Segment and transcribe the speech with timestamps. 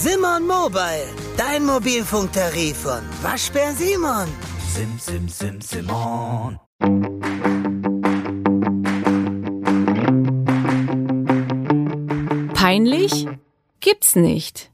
[0.00, 4.28] Simon Mobile, dein Mobilfunktarif von Waschbär Simon.
[4.72, 6.60] Sim, sim, sim, Simon.
[12.54, 13.26] Peinlich?
[13.80, 14.70] Gibt's nicht.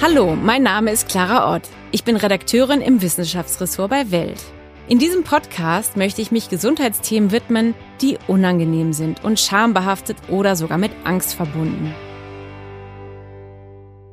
[0.00, 1.68] Hallo, mein Name ist Clara Ott.
[1.90, 4.42] Ich bin Redakteurin im Wissenschaftsressort bei Welt.
[4.88, 10.78] In diesem Podcast möchte ich mich Gesundheitsthemen widmen, die unangenehm sind und schambehaftet oder sogar
[10.78, 11.94] mit Angst verbunden.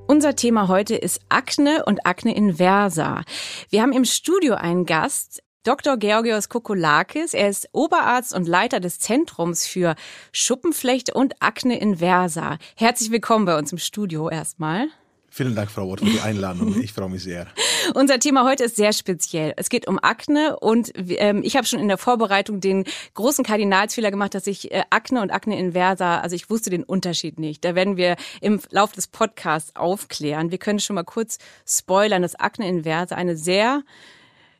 [0.10, 3.22] Unser Thema heute ist Akne und Akne inversa.
[3.70, 5.98] Wir haben im Studio einen Gast, Dr.
[5.98, 7.36] Georgios Kokolakis.
[7.36, 9.94] Er ist Oberarzt und Leiter des Zentrums für
[10.32, 12.58] Schuppenflechte und Akne inversa.
[12.76, 14.88] Herzlich willkommen bei uns im Studio erstmal.
[15.32, 16.82] Vielen Dank, Frau Wort, für die Einladung.
[16.82, 17.48] Ich freue mich sehr.
[17.94, 19.54] Unser Thema heute ist sehr speziell.
[19.58, 24.12] Es geht um Akne und ähm, ich habe schon in der Vorbereitung den großen Kardinalsfehler
[24.12, 27.64] gemacht, dass ich äh, Akne und Akne inversa, also ich wusste den Unterschied nicht.
[27.64, 30.52] Da werden wir im Laufe des Podcasts aufklären.
[30.52, 33.84] Wir können schon mal kurz spoilern, dass Akne inversa eine sehr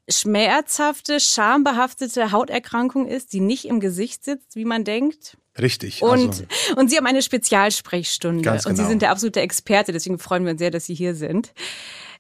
[0.08, 5.38] schmerzhafte, schambehaftete Hauterkrankung ist, die nicht im Gesicht sitzt, wie man denkt.
[5.58, 6.02] Richtig.
[6.02, 6.44] Und, also,
[6.76, 8.44] und Sie haben eine Spezialsprechstunde.
[8.44, 8.72] Ganz genau.
[8.72, 11.54] Und Sie sind der absolute Experte, deswegen freuen wir uns sehr, dass Sie hier sind.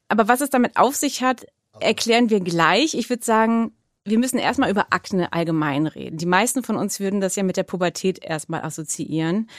[0.07, 1.45] Aber was es damit auf sich hat,
[1.79, 2.95] erklären wir gleich.
[2.95, 3.71] Ich würde sagen,
[4.05, 6.17] wir müssen erstmal über Akne allgemein reden.
[6.17, 9.49] Die meisten von uns würden das ja mit der Pubertät erstmal assoziieren.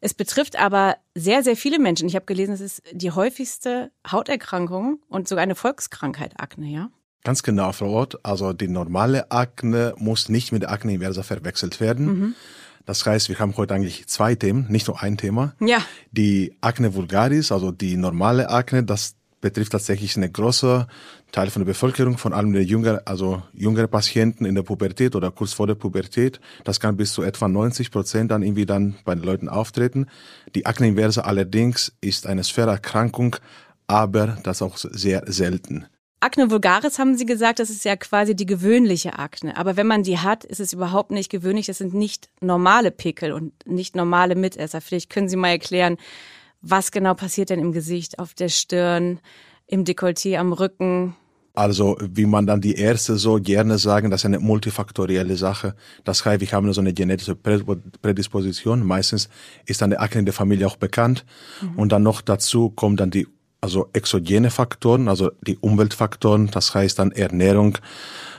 [0.00, 2.08] Es betrifft aber sehr, sehr viele Menschen.
[2.08, 6.90] Ich habe gelesen, es ist die häufigste Hauterkrankung und sogar eine Volkskrankheit, Akne, ja?
[7.22, 8.18] Ganz genau, Frau Ott.
[8.22, 12.06] Also die normale Akne muss nicht mit der Akne inversa verwechselt werden.
[12.06, 12.34] Mhm.
[12.86, 15.54] Das heißt, wir haben heute eigentlich zwei Themen, nicht nur ein Thema.
[15.60, 15.78] Ja.
[16.12, 20.86] Die Akne vulgaris, also die normale Akne, das betrifft tatsächlich eine große
[21.30, 25.30] Teil von der Bevölkerung, von allem der jüngere, also jüngere Patienten in der Pubertät oder
[25.30, 26.40] kurz vor der Pubertät.
[26.64, 30.06] Das kann bis zu etwa 90 Prozent dann irgendwie dann bei den Leuten auftreten.
[30.54, 33.36] Die Akne inversa allerdings ist eine schwere Erkrankung,
[33.86, 35.86] aber das auch sehr selten.
[36.24, 39.58] Akne vulgaris haben Sie gesagt, das ist ja quasi die gewöhnliche Akne.
[39.58, 41.66] Aber wenn man die hat, ist es überhaupt nicht gewöhnlich.
[41.66, 44.80] Das sind nicht normale Pickel und nicht normale Mitesser.
[44.80, 45.98] Vielleicht können Sie mal erklären,
[46.62, 49.20] was genau passiert denn im Gesicht, auf der Stirn,
[49.66, 51.14] im Dekolleté, am Rücken?
[51.52, 55.76] Also, wie man dann die Ärzte so gerne sagen, das ist eine multifaktorielle Sache.
[56.04, 58.84] Das heißt, wir haben so eine genetische Prädisposition.
[58.84, 59.28] Meistens
[59.66, 61.26] ist dann der Akne in der Familie auch bekannt.
[61.60, 61.78] Mhm.
[61.78, 63.28] Und dann noch dazu kommen dann die
[63.64, 67.78] also exogene Faktoren, also die Umweltfaktoren, das heißt dann Ernährung,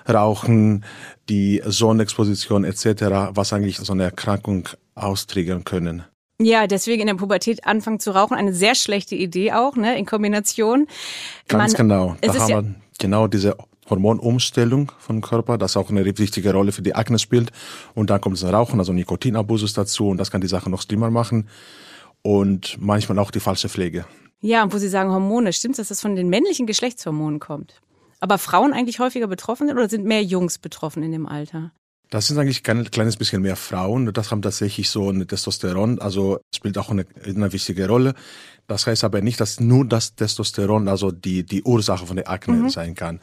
[0.07, 0.85] Rauchen,
[1.29, 6.03] die Sonnenexposition etc., was eigentlich so eine Erkrankung austriggern können.
[6.39, 10.05] Ja, deswegen in der Pubertät anfangen zu rauchen, eine sehr schlechte Idee auch, ne, in
[10.05, 10.85] Kombination.
[11.47, 12.15] Ganz Man, genau.
[12.21, 13.57] Da haben ja wir genau diese
[13.89, 17.51] Hormonumstellung vom Körper, das auch eine wichtige Rolle für die Akne spielt.
[17.95, 21.09] Und dann kommt das Rauchen, also Nikotinabusus dazu und das kann die Sache noch schlimmer
[21.09, 21.49] machen.
[22.21, 24.05] Und manchmal auch die falsche Pflege.
[24.41, 27.81] Ja, und wo Sie sagen Hormone, stimmt dass das von den männlichen Geschlechtshormonen kommt?
[28.19, 31.71] Aber Frauen eigentlich häufiger betroffen sind oder sind mehr Jungs betroffen in dem Alter?
[32.09, 34.11] Das sind eigentlich ein kleines bisschen mehr Frauen.
[34.13, 38.13] Das haben tatsächlich so ein Testosteron, also spielt auch eine, eine wichtige Rolle.
[38.67, 42.55] Das heißt aber nicht, dass nur das Testosteron also die, die Ursache von der Akne
[42.55, 42.69] mhm.
[42.69, 43.19] sein kann.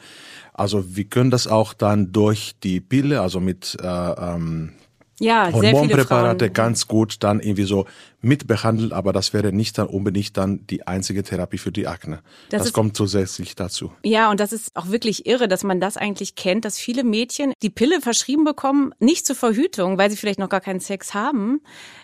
[0.53, 4.73] Also wir können das auch dann durch die Pille, also mit äh, ähm,
[5.19, 7.85] ja, Hormonpräparate ganz gut dann irgendwie so
[8.23, 12.21] mitbehandelt, aber das wäre nicht dann unbedingt dann die einzige Therapie für die Akne.
[12.49, 13.91] Das, das ist, kommt zusätzlich dazu.
[14.03, 17.53] Ja, und das ist auch wirklich irre, dass man das eigentlich kennt, dass viele Mädchen
[17.61, 21.61] die Pille verschrieben bekommen, nicht zur Verhütung, weil sie vielleicht noch gar keinen Sex haben,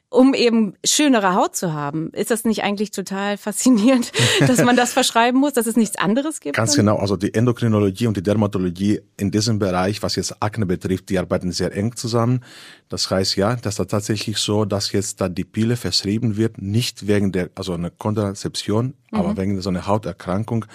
[0.10, 2.12] um eben schönere Haut zu haben.
[2.14, 6.40] Ist das nicht eigentlich total faszinierend, dass man das verschreiben muss, dass es nichts anderes
[6.42, 6.56] gibt?
[6.56, 6.98] Ganz genau.
[6.98, 11.52] Also die Endokrinologie und die Dermatologie in diesem Bereich, was jetzt Akne betrifft, die arbeiten
[11.52, 12.44] sehr eng zusammen.
[12.90, 17.08] Das heißt ja, dass da tatsächlich so, dass jetzt da die Pille verschrieben wird, nicht
[17.08, 19.20] wegen der, also eine Kontrazeption, mhm.
[19.20, 20.66] aber wegen so einer Hauterkrankung,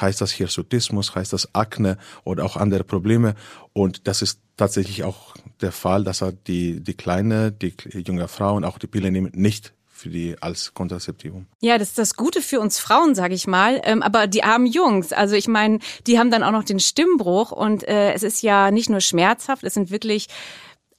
[0.00, 3.34] heißt das Hirsutismus, heißt das Akne oder auch andere Probleme.
[3.72, 7.74] Und das ist tatsächlich auch der Fall, dass er die, die kleine, die
[8.06, 11.46] junge Frauen auch die Pille nehmen, nicht für die als Kontrazeptivum.
[11.60, 13.80] Ja, das ist das Gute für uns Frauen, sage ich mal.
[13.84, 17.52] Ähm, aber die armen Jungs, also ich meine, die haben dann auch noch den Stimmbruch
[17.52, 20.28] und äh, es ist ja nicht nur schmerzhaft, es sind wirklich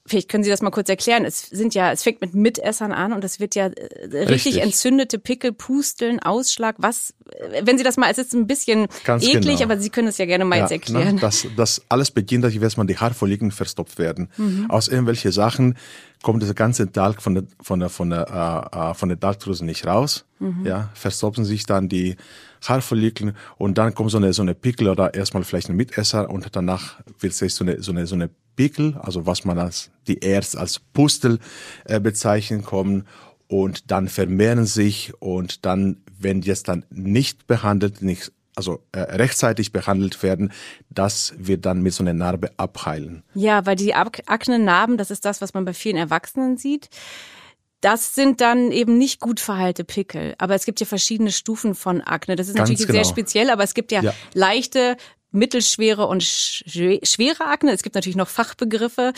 [0.06, 1.26] Vielleicht können Sie das mal kurz erklären.
[1.26, 4.62] Es sind ja, es fängt mit Mitessern an und es wird ja äh, richtig, richtig,
[4.62, 6.76] entzündete Pickel, Pusteln, Ausschlag.
[6.80, 7.14] Was,
[7.62, 9.64] wenn Sie das mal, es ist ein bisschen Ganz eklig, genau.
[9.64, 11.16] aber Sie können es ja gerne mal ja, jetzt erklären.
[11.16, 14.30] Na, das, das alles beginnt, dass erstmal die Haarfolliken verstopft werden.
[14.38, 14.70] Mhm.
[14.70, 15.78] Aus irgendwelchen Sachen
[16.22, 19.66] kommt das ganze Talg von der, von der, von der, äh, äh von der Talgdrüse
[19.66, 20.26] nicht raus.
[20.40, 20.66] Mhm.
[20.66, 22.16] Ja, verstopfen sich dann die
[22.68, 26.48] Haarfollikeln und dann kommt so eine, so eine Pickel oder erstmal vielleicht ein Mitesser und
[26.56, 30.20] danach wird es so eine, so eine, so eine Pickel, also was man als die
[30.20, 31.40] Ärzte als Pustel
[31.86, 33.06] äh, bezeichnen kommen.
[33.48, 39.72] und dann vermehren sich und dann, wenn jetzt dann nicht behandelt, nicht also äh, rechtzeitig
[39.72, 40.52] behandelt werden,
[40.90, 43.24] das wird dann mit so einer Narbe abheilen.
[43.34, 46.90] Ja, weil die Aknenarben, das ist das, was man bei vielen Erwachsenen sieht.
[47.82, 50.36] Das sind dann eben nicht gut verheilte Pickel.
[50.38, 52.36] Aber es gibt ja verschiedene Stufen von Akne.
[52.36, 53.04] Das ist Ganz natürlich genau.
[53.04, 54.14] sehr speziell, aber es gibt ja, Ja.
[54.34, 54.98] leichte,
[55.32, 57.72] mittelschwere und schwe- schwere Akne.
[57.72, 59.14] Es gibt natürlich noch Fachbegriffe.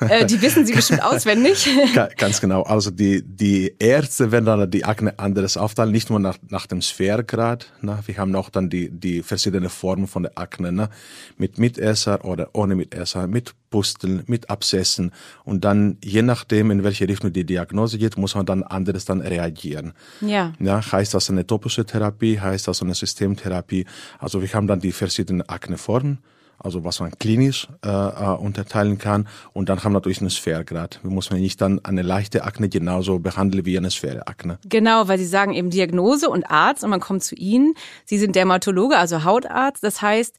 [0.00, 1.68] Äh, die wissen Sie bestimmt auswendig.
[1.94, 2.62] Ga- Ganz genau.
[2.62, 6.82] Also die, die Ärzte werden dann die Akne anderes aufteilen, nicht nur nach, nach dem
[6.82, 7.72] Schwergrad.
[7.82, 7.98] Ne?
[8.06, 10.88] Wir haben auch dann die, die verschiedenen Formen von der Akne, ne?
[11.36, 15.12] mit Mitesser oder ohne Mitesser, mit Pusteln, mit Abszessen.
[15.44, 19.20] Und dann, je nachdem, in welche Richtung die Diagnose geht, muss man dann anderes dann
[19.20, 19.92] reagieren.
[20.20, 20.52] Ja.
[20.60, 23.84] Ja, heißt das eine topische Therapie, heißt das eine Systemtherapie.
[24.20, 26.18] Also wir haben dann die verschiedenen Akneformen,
[26.58, 29.26] also was man klinisch äh, äh, unterteilen kann.
[29.52, 31.00] Und dann haben wir natürlich einen Schwergrad.
[31.02, 34.58] Wir müssen nicht dann eine leichte Akne genauso behandeln wie eine schwere Akne.
[34.68, 37.74] Genau, weil Sie sagen eben Diagnose und Arzt und man kommt zu Ihnen.
[38.04, 39.82] Sie sind Dermatologe, also Hautarzt.
[39.82, 40.36] Das heißt,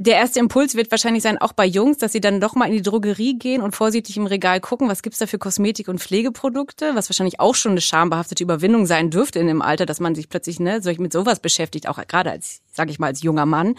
[0.00, 2.72] der erste Impuls wird wahrscheinlich sein, auch bei Jungs, dass sie dann doch mal in
[2.72, 6.92] die Drogerie gehen und vorsichtig im Regal gucken, was gibt's da für Kosmetik- und Pflegeprodukte,
[6.94, 10.30] was wahrscheinlich auch schon eine schambehaftete Überwindung sein dürfte in dem Alter, dass man sich
[10.30, 13.74] plötzlich ne, mit sowas beschäftigt, auch gerade als, sage ich mal, als junger Mann.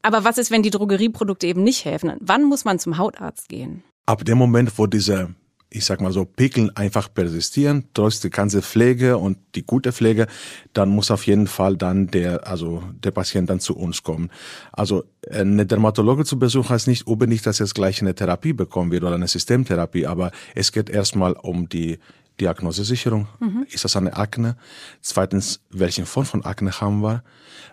[0.00, 2.12] Aber was ist, wenn die Drogerieprodukte eben nicht helfen?
[2.20, 3.84] Wann muss man zum Hautarzt gehen?
[4.06, 5.34] Ab dem Moment, wo diese,
[5.70, 10.26] ich sag mal so, Pickeln einfach persistieren, trotz die ganze Pflege und die gute Pflege,
[10.72, 14.30] dann muss auf jeden Fall dann der, also der Patient dann zu uns kommen.
[14.72, 19.04] Also eine Dermatologe zu besuchen heißt nicht unbedingt, dass jetzt gleich eine Therapie bekommen wird
[19.04, 21.98] oder eine Systemtherapie, aber es geht erstmal um die
[22.40, 23.26] Diagnosesicherung.
[23.68, 24.56] Ist das eine Akne?
[25.02, 27.22] Zweitens, welche Form von Akne haben wir?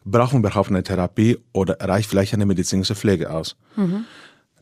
[0.04, 3.56] Brauchen wir überhaupt eine Therapie oder reicht vielleicht eine medizinische Pflege aus?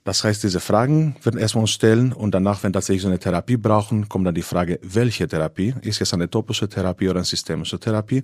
[0.03, 3.55] Das heißt, diese Fragen werden erstmal uns stellen und danach, wenn tatsächlich so eine Therapie
[3.55, 5.73] brauchen, kommt dann die Frage, welche Therapie?
[5.81, 8.23] Ist es eine topische Therapie oder eine systemische Therapie?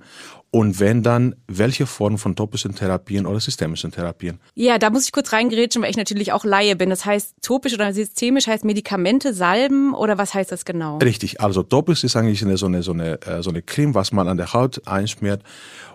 [0.52, 4.40] Und wenn dann, welche Form von topischen Therapien oder systemischen Therapien?
[4.56, 6.90] Ja, da muss ich kurz reingrätschen, weil ich natürlich auch Laie bin.
[6.90, 10.98] Das heißt, topisch oder systemisch heißt Medikamente, Salben oder was heißt das genau?
[10.98, 14.12] Richtig, also topisch ist eigentlich eine, so, eine, so, eine, äh, so eine Creme, was
[14.12, 15.44] man an der Haut einschmiert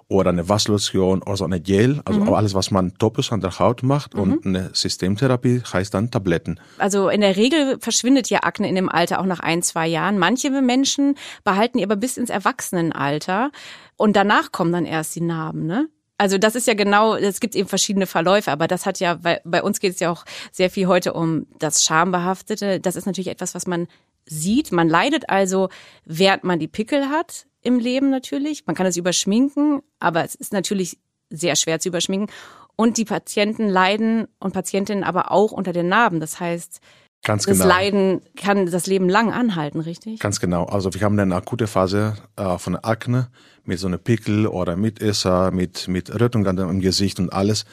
[0.08, 3.82] oder eine Waschlotion oder so eine Gel, also alles, was man topisch an der Haut
[3.82, 6.60] macht und eine Systemtherapie heißt dann Tabletten.
[6.78, 10.18] Also in der Regel verschwindet ja Akne in dem Alter auch nach ein, zwei Jahren.
[10.18, 13.50] Manche Menschen behalten die aber bis ins Erwachsenenalter
[13.96, 15.88] und danach kommen dann erst die Narben, ne?
[16.16, 19.40] Also das ist ja genau, es gibt eben verschiedene Verläufe, aber das hat ja, weil
[19.44, 22.78] bei uns geht es ja auch sehr viel heute um das Schambehaftete.
[22.78, 23.88] Das ist natürlich etwas, was man
[24.24, 24.70] sieht.
[24.70, 25.70] Man leidet also,
[26.04, 28.66] während man die Pickel hat im Leben natürlich.
[28.66, 30.98] Man kann es überschminken, aber es ist natürlich
[31.30, 32.30] sehr schwer zu überschminken.
[32.76, 36.20] Und die Patienten leiden und Patientinnen aber auch unter den Narben.
[36.20, 36.80] Das heißt,
[37.24, 37.68] Ganz das genau.
[37.68, 40.20] Leiden kann das Leben lang anhalten, richtig?
[40.20, 40.64] Ganz genau.
[40.64, 43.28] Also wir haben eine akute Phase äh, von Akne
[43.64, 47.64] mit so einer Pickel oder mit Esser, mit, mit Rötung an dem Gesicht und alles.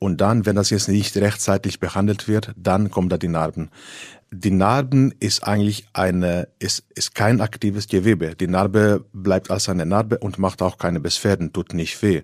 [0.00, 3.70] Und dann, wenn das jetzt nicht rechtzeitig behandelt wird, dann kommen da die Narben.
[4.30, 8.34] Die Narben ist eigentlich eine, ist, ist kein aktives Gewebe.
[8.34, 12.22] Die Narbe bleibt als eine Narbe und macht auch keine Beschwerden, tut nicht weh.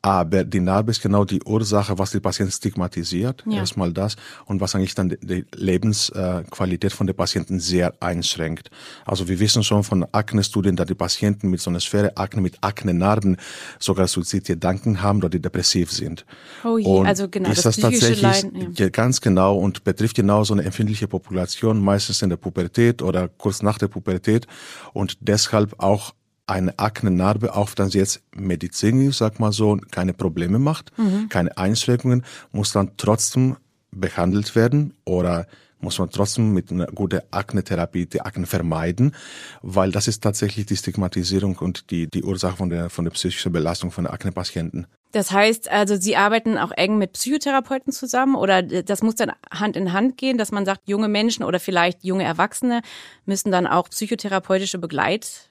[0.00, 3.42] Aber die Narbe ist genau die Ursache, was die Patienten stigmatisiert.
[3.46, 3.58] Ja.
[3.58, 4.14] Erstmal das.
[4.46, 8.70] Und was eigentlich dann die- Lebensqualität von den Patienten sehr einschränkt.
[9.04, 12.58] Also wir wissen schon von Akne-Studien, dass die Patienten mit so einer schweren Akne, mit
[12.60, 13.36] Akne-Narben
[13.78, 16.24] sogar Suizidgedanken haben oder die depressiv sind.
[16.64, 20.16] Oh je, Und also genau, ist das das tatsächlich Leiden, ja, ganz genau und betrifft
[20.16, 24.46] genau so eine empfindliche Population, meistens in der Pubertät oder kurz nach der Pubertät
[24.92, 26.12] und deshalb auch
[26.48, 31.28] eine Aknenarbe, auch wenn sie jetzt medizinisch, sag mal so, keine Probleme macht, Mhm.
[31.28, 33.56] keine Einschränkungen, muss dann trotzdem
[33.90, 35.46] behandelt werden oder
[35.80, 39.14] muss man trotzdem mit einer guten Aknetherapie die Akne vermeiden,
[39.62, 43.52] weil das ist tatsächlich die Stigmatisierung und die, die Ursache von der, von der psychischen
[43.52, 44.86] Belastung von Aknepatienten.
[45.12, 49.76] Das heißt also, Sie arbeiten auch eng mit Psychotherapeuten zusammen oder das muss dann Hand
[49.76, 52.82] in Hand gehen, dass man sagt, junge Menschen oder vielleicht junge Erwachsene
[53.24, 55.47] müssen dann auch psychotherapeutische Begleit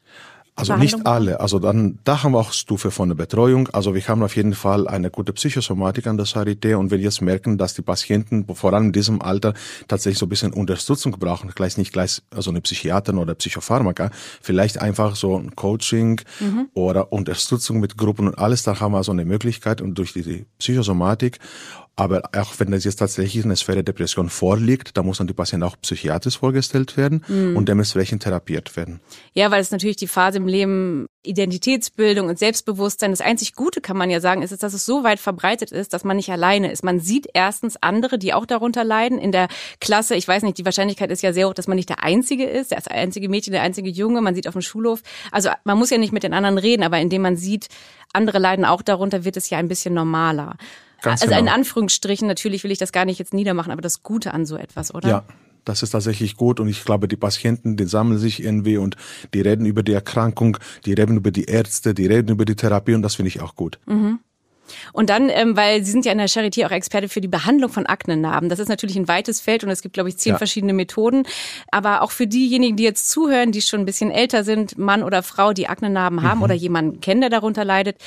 [0.57, 1.39] Also Behandlung nicht alle.
[1.39, 3.69] Also dann, da haben wir auch Stufe von der Betreuung.
[3.69, 7.05] Also wir haben auf jeden Fall eine gute Psychosomatik an der Charité und wenn wir
[7.05, 9.53] jetzt merken, dass die Patienten vor allem in diesem Alter
[9.87, 14.09] tatsächlich so ein bisschen Unterstützung brauchen, gleich nicht gleich also eine Psychiaterin oder Psychopharmaka,
[14.41, 16.21] vielleicht einfach so ein Coaching
[16.73, 20.47] oder Unterstützung mit Gruppen und alles, da haben wir so eine Möglichkeit und durch die
[20.57, 21.37] Psychosomatik
[21.99, 25.63] Aber auch wenn das jetzt tatsächlich eine schwere Depression vorliegt, da muss dann die Patient
[25.63, 27.57] auch psychiatrisch vorgestellt werden mhm.
[27.57, 29.01] und dementsprechend therapiert werden.
[29.33, 33.11] Ja, weil es natürlich die Phase im Leben Identitätsbildung und Selbstbewusstsein.
[33.11, 36.03] Das einzig Gute kann man ja sagen, ist, dass es so weit verbreitet ist, dass
[36.03, 36.83] man nicht alleine ist.
[36.83, 39.17] Man sieht erstens andere, die auch darunter leiden.
[39.17, 39.47] In der
[39.79, 42.45] Klasse, ich weiß nicht, die Wahrscheinlichkeit ist ja sehr hoch, dass man nicht der Einzige
[42.45, 44.21] ist, der einzige Mädchen, der einzige Junge.
[44.21, 45.01] Man sieht auf dem Schulhof.
[45.31, 47.69] Also man muss ja nicht mit den anderen reden, aber indem man sieht,
[48.13, 50.57] andere leiden auch darunter, wird es ja ein bisschen normaler.
[51.01, 51.45] Ganz also genau.
[51.45, 54.57] in Anführungsstrichen, natürlich will ich das gar nicht jetzt niedermachen, aber das Gute an so
[54.57, 55.07] etwas, oder?
[55.07, 55.25] Ja,
[55.65, 58.95] das ist tatsächlich gut und ich glaube, die Patienten, die sammeln sich irgendwie und
[59.33, 62.95] die reden über die Erkrankung, die reden über die Ärzte, die reden über die Therapie
[62.95, 63.79] und das finde ich auch gut.
[63.85, 64.19] Mhm.
[64.93, 67.69] Und dann, ähm, weil Sie sind ja in der Charité auch Experte für die Behandlung
[67.69, 68.49] von Aknenarben.
[68.49, 70.37] Das ist natürlich ein weites Feld und es gibt, glaube ich, zehn ja.
[70.37, 71.23] verschiedene Methoden.
[71.71, 75.23] Aber auch für diejenigen, die jetzt zuhören, die schon ein bisschen älter sind, Mann oder
[75.23, 76.43] Frau, die Aknenarben haben mhm.
[76.43, 77.97] oder jemanden kennen, der darunter leidet,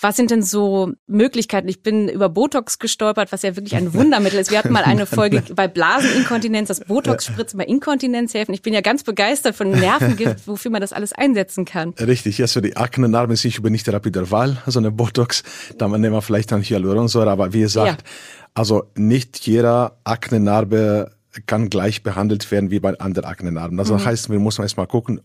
[0.00, 1.68] was sind denn so Möglichkeiten?
[1.68, 4.50] Ich bin über Botox gestolpert, was ja wirklich ein Wundermittel ist.
[4.50, 8.52] Wir hatten mal eine Folge bei Blaseninkontinenz, das Botox-Spritzen bei Inkontinenz helfen.
[8.54, 11.94] Ich bin ja ganz begeistert von Nervengift, wofür man das alles einsetzen kann.
[11.98, 15.42] Richtig, ja, für die Aknenarben ist ich über nicht Therapie der Wahl, so eine Botox,
[15.78, 18.08] da man nehmen wir vielleicht dann Hyaluronsäure, aber wie gesagt, ja.
[18.54, 21.10] also nicht jeder Aknenarbe
[21.46, 23.78] kann gleich behandelt werden wie bei anderen Aknenarben.
[23.78, 23.98] Also mhm.
[23.98, 25.20] das heißt, wir müssen erstmal gucken,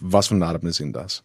[0.00, 1.22] was für Narben sind das.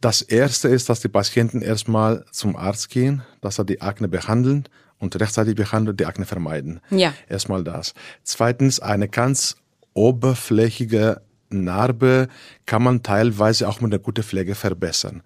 [0.00, 4.64] Das erste ist, dass die Patienten erstmal zum Arzt gehen, dass er die Akne behandeln
[4.98, 6.80] und rechtzeitig behandeln, die Akne vermeiden.
[6.90, 7.12] Ja.
[7.28, 7.94] Erstmal das.
[8.24, 9.56] Zweitens, eine ganz
[9.92, 11.20] oberflächige
[11.50, 12.28] Narbe
[12.64, 15.22] kann man teilweise auch mit einer guten Pflege verbessern.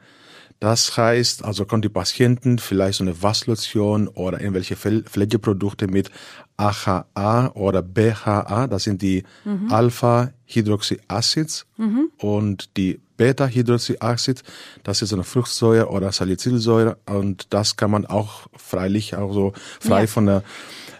[0.64, 6.10] Das heißt, also können die Patienten vielleicht so eine Wasslotion oder irgendwelche Pflegeprodukte mit
[6.56, 9.70] AHA oder BHA, das sind die mhm.
[9.70, 12.10] Alpha-Hydroxyacids mhm.
[12.16, 14.42] und die Beta-Hydroxyacid,
[14.84, 20.06] das ist eine Fruchtsäure oder Salicylsäure und das kann man auch freilich, also frei ja.
[20.06, 20.42] von der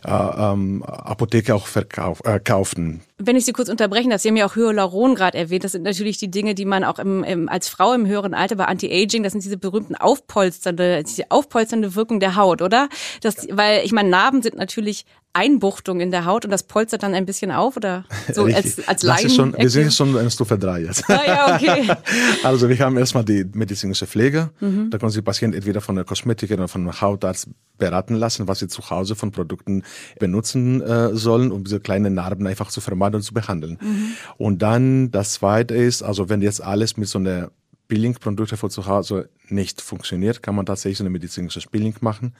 [0.05, 3.01] äh, ähm, Apotheke auch verkauf, äh, kaufen.
[3.19, 5.63] Wenn ich Sie kurz unterbrechen darf, Sie haben ja auch Hyaluron gerade erwähnt.
[5.63, 8.57] Das sind natürlich die Dinge, die man auch im, im, als Frau im höheren Alter
[8.57, 12.89] bei Anti-Aging, das sind diese berühmten aufpolsternde, diese aufpolsternde Wirkung der Haut, oder?
[13.21, 17.13] Das, weil ich meine, Narben sind natürlich Einbuchtung in der Haut und das polstert dann
[17.13, 19.29] ein bisschen auf oder so als, als Laien?
[19.29, 21.11] Schon, wir sind schon in Stufe 3 jetzt.
[21.11, 21.91] Ah, ja, okay.
[22.45, 24.51] Also wir haben erstmal die medizinische Pflege.
[24.61, 24.91] Mhm.
[24.91, 28.61] Da können Sie Patienten entweder von der Kosmetikerin oder von einem Hautarzt beraten lassen, was
[28.61, 29.83] sie zu Hause von Produkten
[30.21, 33.79] benutzen äh, sollen, um diese kleinen Narben einfach zu vermeiden und zu behandeln.
[33.81, 34.15] Mhm.
[34.39, 37.51] Und dann das zweite ist, also wenn jetzt alles mit so einer
[37.89, 42.35] Peeling-Produkte von zu Hause nicht funktioniert, kann man tatsächlich eine medizinische Peeling machen,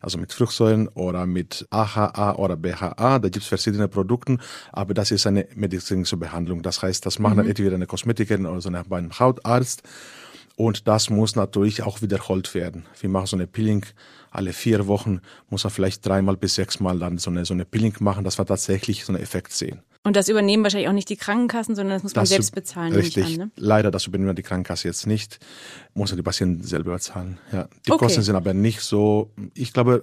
[0.00, 3.18] also mit Fruchtsäuren oder mit AHA oder BHA.
[3.18, 4.38] Da gibt es verschiedene Produkte,
[4.72, 6.62] aber das ist eine medizinische Behandlung.
[6.62, 7.38] Das heißt, das macht mhm.
[7.38, 9.82] dann entweder eine Kosmetikerin oder so eine, ein Hautarzt.
[10.56, 12.84] Und das muss natürlich auch wiederholt werden.
[13.00, 13.86] Wir machen so eine Peeling
[14.30, 17.94] alle vier Wochen, muss man vielleicht dreimal bis sechsmal dann so eine, so eine Peeling
[18.00, 19.80] machen, dass wir tatsächlich so einen Effekt sehen.
[20.02, 22.94] Und das übernehmen wahrscheinlich auch nicht die Krankenkassen, sondern das muss man das selbst bezahlen.
[22.94, 23.26] Richtig.
[23.26, 23.50] An, ne?
[23.56, 25.38] Leider, das übernehmen die Krankenkasse jetzt nicht.
[25.92, 27.38] Muss die Patienten selber bezahlen.
[27.52, 27.68] Ja.
[27.86, 28.06] Die okay.
[28.06, 30.02] Kosten sind aber nicht so, ich glaube,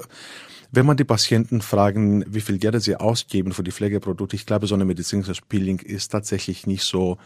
[0.71, 4.67] wenn man die Patienten fragen, wie viel Geld sie ausgeben für die Pflegeprodukte, ich glaube,
[4.67, 7.17] so eine medizinische Peeling ist tatsächlich nicht so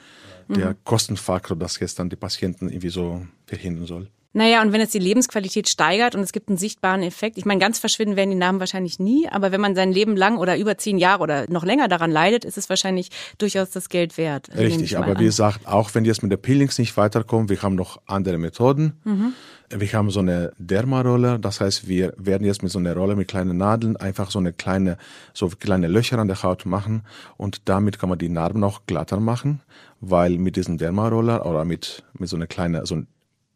[0.47, 0.75] der mhm.
[0.85, 4.07] Kostenfaktor, das jetzt dann die Patienten irgendwie so verhindern soll.
[4.33, 7.59] Naja, und wenn es die Lebensqualität steigert und es gibt einen sichtbaren Effekt, ich meine,
[7.59, 10.77] ganz verschwinden werden die Namen wahrscheinlich nie, aber wenn man sein Leben lang oder über
[10.77, 13.09] zehn Jahre oder noch länger daran leidet, ist es wahrscheinlich
[13.39, 14.47] durchaus das Geld wert.
[14.55, 15.19] Richtig, aber an.
[15.19, 18.37] wie gesagt, auch wenn die jetzt mit der Peelings nicht weiterkommen, wir haben noch andere
[18.37, 18.93] Methoden.
[19.03, 19.33] Mhm.
[19.73, 23.27] Wir haben so eine Dermarolle, das heißt, wir werden jetzt mit so einer Rolle mit
[23.27, 24.97] kleinen Nadeln einfach so eine kleine,
[25.33, 27.03] so kleine Löcher an der Haut machen
[27.37, 29.61] und damit kann man die Narben auch glatter machen,
[30.01, 33.03] weil mit diesem Dermaroller oder mit, mit so einer kleinen, so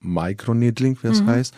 [0.06, 1.28] Microneedling, wie es mhm.
[1.28, 1.54] heißt.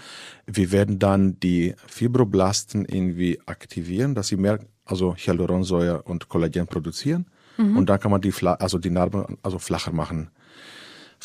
[0.46, 7.26] Wir werden dann die Fibroblasten irgendwie aktivieren, dass sie mehr, also Hyaluronsäure und Kollagen produzieren.
[7.58, 7.78] Mhm.
[7.78, 10.30] Und dann kann man die, also die Narben also flacher machen.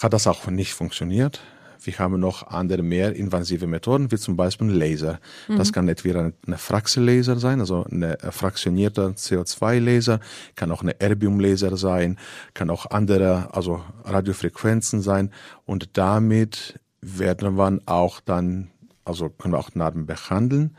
[0.00, 1.40] Hat das auch nicht funktioniert.
[1.84, 5.18] Wir haben noch andere mehr invasive Methoden, wie zum Beispiel Laser.
[5.48, 5.56] Mhm.
[5.56, 10.20] Das kann entweder eine Fraxellaser sein, also eine fraktionierte CO2-Laser,
[10.54, 12.18] kann auch eine Erbium-Laser sein,
[12.54, 15.30] kann auch andere, also Radiofrequenzen sein.
[15.66, 18.70] Und damit werden wir auch dann,
[19.04, 20.76] also können wir auch Narben behandeln.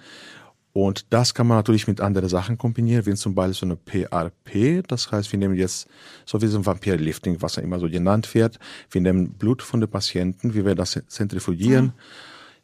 [0.72, 4.84] Und das kann man natürlich mit anderen Sachen kombinieren, wie zum Beispiel so eine PRP.
[4.88, 5.88] Das heißt, wir nehmen jetzt,
[6.26, 8.58] so wie so ein Vampirlifting, was ja immer so genannt wird.
[8.90, 11.86] Wir nehmen Blut von den Patienten, wir werden das zentrifugieren.
[11.86, 11.92] Mhm.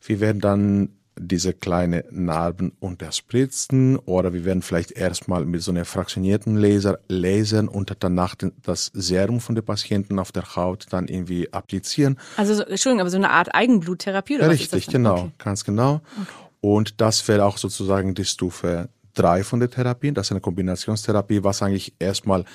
[0.02, 5.86] Wir werden dann diese kleine Narben unterspritzen oder wir werden vielleicht erstmal mit so einem
[5.86, 11.52] fraktionierten Laser lasern und danach das Serum von den Patienten auf der Haut dann irgendwie
[11.52, 12.18] applizieren.
[12.38, 15.32] Also, Entschuldigung, aber so eine Art Eigenbluttherapie oder Richtig, genau, okay.
[15.38, 15.96] ganz genau.
[15.96, 16.32] Okay.
[16.62, 20.16] Und das wäre auch sozusagen die Stufe drei von den Therapien.
[20.16, 22.46] Das ist eine Kombinationstherapie, was eigentlich erstmal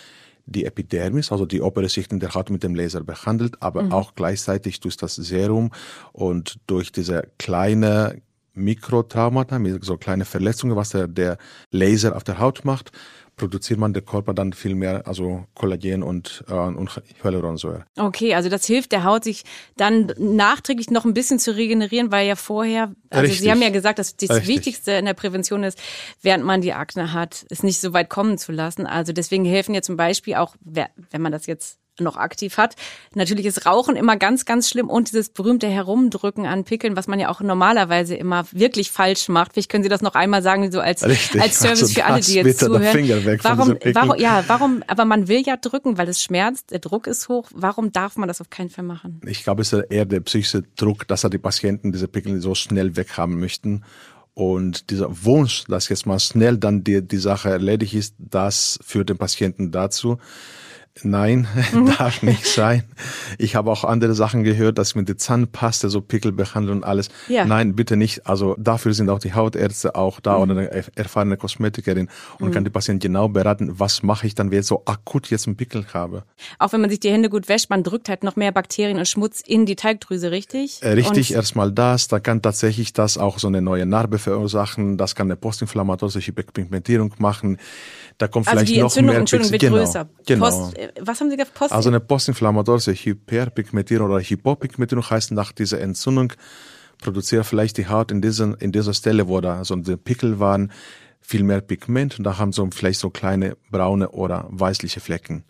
[0.47, 3.93] die Epidermis, also die obere Schicht in der Haut mit dem Laser behandelt, aber mhm.
[3.93, 5.73] auch gleichzeitig durch das Serum
[6.13, 8.21] und durch diese kleine
[8.55, 11.39] Mikrotraumata, so kleine Verletzungen, was der, der
[11.71, 12.93] Laser auf der Haut macht,
[13.37, 16.91] produziert man der Körper dann viel mehr, also Kollagen und, äh, und
[17.23, 17.85] Hyaluronsäure.
[17.97, 19.45] Okay, also das hilft der Haut, sich
[19.77, 23.41] dann nachträglich noch ein bisschen zu regenerieren, weil ja vorher, also Richtig.
[23.41, 24.49] Sie haben ja gesagt, dass das Richtig.
[24.49, 25.81] Wichtigste in der Prävention ist,
[26.23, 28.87] während man die Akne hat, es nicht so weit kommen zu lassen.
[28.87, 32.75] Also deswegen helfen ja zum Beispiel auch, wenn man das jetzt noch aktiv hat.
[33.15, 37.21] Natürlich ist Rauchen immer ganz, ganz schlimm und dieses berühmte Herumdrücken an Pickeln, was man
[37.21, 39.53] ja auch normalerweise immer wirklich falsch macht.
[39.53, 41.41] Vielleicht können Sie das noch einmal sagen, so als, Richtig.
[41.41, 43.39] als Service also für alle, die jetzt zuhören.
[43.43, 47.29] warum, warum, ja, warum, aber man will ja drücken, weil es schmerzt, der Druck ist
[47.29, 47.49] hoch.
[47.55, 49.21] Warum darf man das auf keinen Fall machen?
[49.27, 52.55] Ich glaube, es ist eher der psychische Druck, dass er die Patienten diese Pickel so
[52.55, 53.85] schnell weghaben möchten.
[54.35, 59.09] Und dieser Wunsch, dass jetzt mal schnell dann die, die Sache erledigt ist, das führt
[59.09, 60.19] den Patienten dazu,
[61.03, 61.87] Nein, mhm.
[61.87, 62.85] darf nicht sein.
[63.37, 67.09] Ich habe auch andere Sachen gehört, dass mit der Zahnpaste so Pickel behandeln und alles.
[67.29, 67.45] Ja.
[67.45, 68.27] Nein, bitte nicht.
[68.27, 70.43] Also dafür sind auch die Hautärzte auch da mhm.
[70.43, 72.09] oder eine erfahrene Kosmetikerin
[72.39, 72.53] und mhm.
[72.53, 75.57] kann die Patienten genau beraten, was mache ich dann, wenn ich so akut jetzt einen
[75.57, 76.23] Pickel habe.
[76.61, 79.09] Auch wenn man sich die Hände gut wäscht, man drückt halt noch mehr Bakterien und
[79.09, 80.81] Schmutz in die Teigdrüse, richtig?
[80.81, 82.07] Äh, richtig, und erstmal das.
[82.07, 84.97] Da kann tatsächlich das auch so eine neue Narbe verursachen.
[84.97, 87.59] Das kann eine postinflammatorische Hyperpigmentierung machen.
[88.19, 90.09] Da kommt also vielleicht noch mehr Entzündung wird genau, größer.
[90.27, 90.45] Genau.
[90.49, 91.55] Post, äh, was haben Sie gesagt?
[91.55, 96.33] Post also eine postinflammatorische Hyperpigmentierung oder Hypopigmentierung heißt nach dieser Entzündung
[96.99, 100.73] produziert vielleicht die Haut in, diesen, in dieser Stelle, wo da so die Pickel waren,
[101.21, 105.45] viel mehr Pigment und da haben so vielleicht so kleine braune oder weißliche Flecken.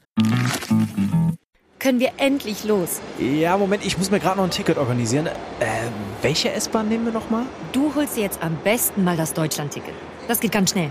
[1.78, 3.00] Können wir endlich los?
[3.18, 5.26] Ja, Moment, ich muss mir gerade noch ein Ticket organisieren.
[5.26, 5.33] Äh,
[6.23, 7.44] welche S-Bahn nehmen wir nochmal?
[7.73, 9.92] Du holst dir jetzt am besten mal das Deutschland-Ticket.
[10.26, 10.90] Das geht ganz schnell.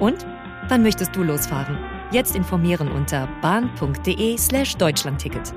[0.00, 0.24] Und
[0.68, 1.76] wann möchtest du losfahren?
[2.12, 5.52] Jetzt informieren unter bahn.de slash Deutschlandticket.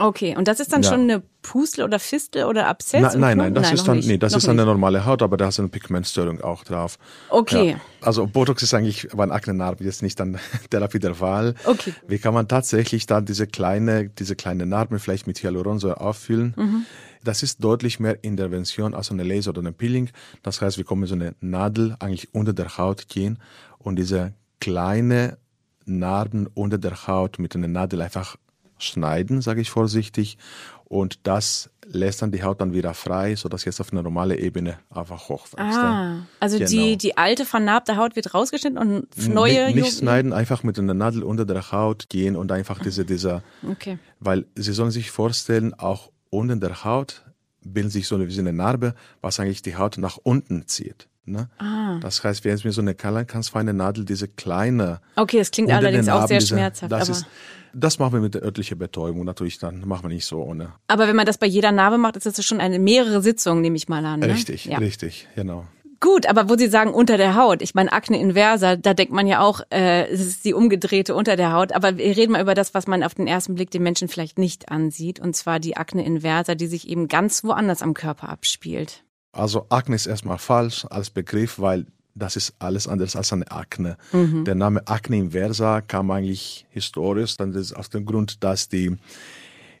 [0.00, 0.90] Okay, und das ist dann ja.
[0.90, 3.02] schon eine Pustel oder Fistel oder Abszess?
[3.02, 5.36] Na, nein, nein, das nein, ist dann, nee, das ist dann eine normale Haut, aber
[5.36, 6.98] da ist eine Pigmentstörung auch drauf.
[7.30, 7.70] Okay.
[7.70, 7.80] Ja.
[8.00, 10.38] Also Botox ist eigentlich bei Aknenarbe jetzt nicht dann
[10.70, 11.56] Therapie der Wahl.
[11.64, 11.92] Okay.
[12.06, 16.54] Wie kann man tatsächlich dann diese kleine, diese kleine Narbe vielleicht mit Hyaluronsäure auffüllen?
[16.56, 16.86] Mhm.
[17.24, 20.10] Das ist deutlich mehr Intervention als eine Laser oder eine Peeling.
[20.42, 23.38] Das heißt, wir kommen so eine Nadel eigentlich unter der Haut gehen
[23.78, 25.38] und diese kleine
[25.84, 28.36] Narben unter der Haut mit einer Nadel einfach
[28.78, 30.38] schneiden, sage ich vorsichtig.
[30.84, 34.78] Und das lässt dann die Haut dann wieder frei, sodass jetzt auf eine normale Ebene
[34.88, 35.58] einfach hochwächst.
[35.58, 36.70] Ah, also genau.
[36.70, 39.66] die, die alte vernarbte Haut wird rausgeschnitten und neue...
[39.66, 43.42] Nicht, nicht schneiden, einfach mit einer Nadel unter der Haut gehen und einfach diese, dieser...
[43.70, 43.98] Okay.
[44.18, 47.24] Weil Sie sollen sich vorstellen, auch unten der Haut
[47.62, 51.08] bildet sich so eine, wie eine Narbe, was eigentlich die Haut nach unten zieht.
[51.28, 51.48] Ne?
[51.58, 51.98] Ah.
[52.00, 55.00] Das heißt, wenn es mir so eine ganz feine Nadel, diese kleine.
[55.16, 56.90] Okay, es klingt allerdings Narben, auch sehr diese, schmerzhaft.
[56.90, 57.26] Das, ist,
[57.74, 60.72] das machen wir mit der örtlichen Betäubung natürlich, dann machen wir nicht so ohne.
[60.86, 63.76] Aber wenn man das bei jeder Narbe macht, ist das schon eine mehrere Sitzung, nehme
[63.76, 64.20] ich mal an.
[64.20, 64.28] Ne?
[64.28, 64.78] Richtig, ja.
[64.78, 65.66] richtig, genau.
[66.00, 69.26] Gut, aber wo Sie sagen unter der Haut, ich meine Akne inversa, da denkt man
[69.26, 71.72] ja auch, äh, es ist die umgedrehte unter der Haut.
[71.72, 74.38] Aber wir reden mal über das, was man auf den ersten Blick den Menschen vielleicht
[74.38, 79.02] nicht ansieht, und zwar die Akne inversa, die sich eben ganz woanders am Körper abspielt.
[79.32, 83.96] Also Akne ist erstmal falsch als Begriff, weil das ist alles anders als eine Akne.
[84.12, 84.44] Mhm.
[84.44, 88.96] Der Name Akne inversa kam eigentlich historisch, dann ist aus dem Grund, dass die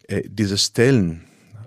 [0.08, 1.24] äh, diese Stellen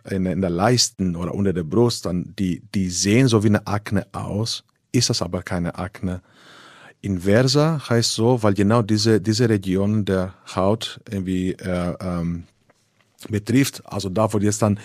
[0.10, 3.68] in, in der Leisten oder unter der Brust, dann, die, die sehen so wie eine
[3.68, 6.22] Akne aus, ist das aber keine Akne.
[7.02, 12.44] Inversa heißt so, weil genau diese, diese Region der Haut irgendwie äh, ähm,
[13.30, 14.80] betrifft, also da, wo jetzt dann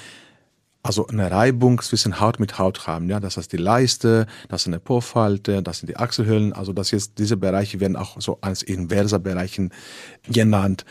[0.83, 4.67] also eine Reibung zwischen Haut mit Haut haben, ja, das heißt die Leiste, das ist
[4.69, 8.63] eine Po-Falte, das sind die Achselhöhlen, also das jetzt diese Bereiche werden auch so als
[8.63, 9.73] inverser Bereichen
[10.29, 10.85] genannt.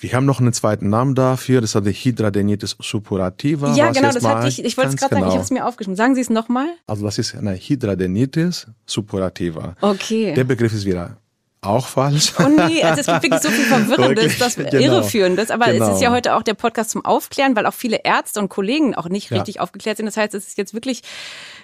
[0.00, 3.74] Wir haben noch einen zweiten Namen dafür, das ist die Hydradenitis suppurativa.
[3.74, 5.26] Ja, genau, das hatte ich, ich wollte es gerade genau.
[5.26, 5.96] sagen, ich habe es mir aufgeschrieben.
[5.96, 6.66] Sagen Sie es nochmal?
[6.86, 9.76] Also das ist eine Hydradenitis suppurativa.
[9.80, 10.34] Okay.
[10.34, 11.16] Der Begriff ist wieder
[11.62, 12.32] auch falsch.
[12.38, 14.70] Oh nee, also es gibt wirklich so viel Verwirrendes, das genau.
[14.78, 15.50] Irreführendes.
[15.50, 15.88] Aber Genau.
[15.90, 18.94] es ist ja heute auch der Podcast zum Aufklären, weil auch viele Ärzte und Kollegen
[18.96, 19.36] auch nicht Ja.
[19.38, 20.06] richtig aufgeklärt sind.
[20.06, 21.02] Das heißt, es ist jetzt wirklich,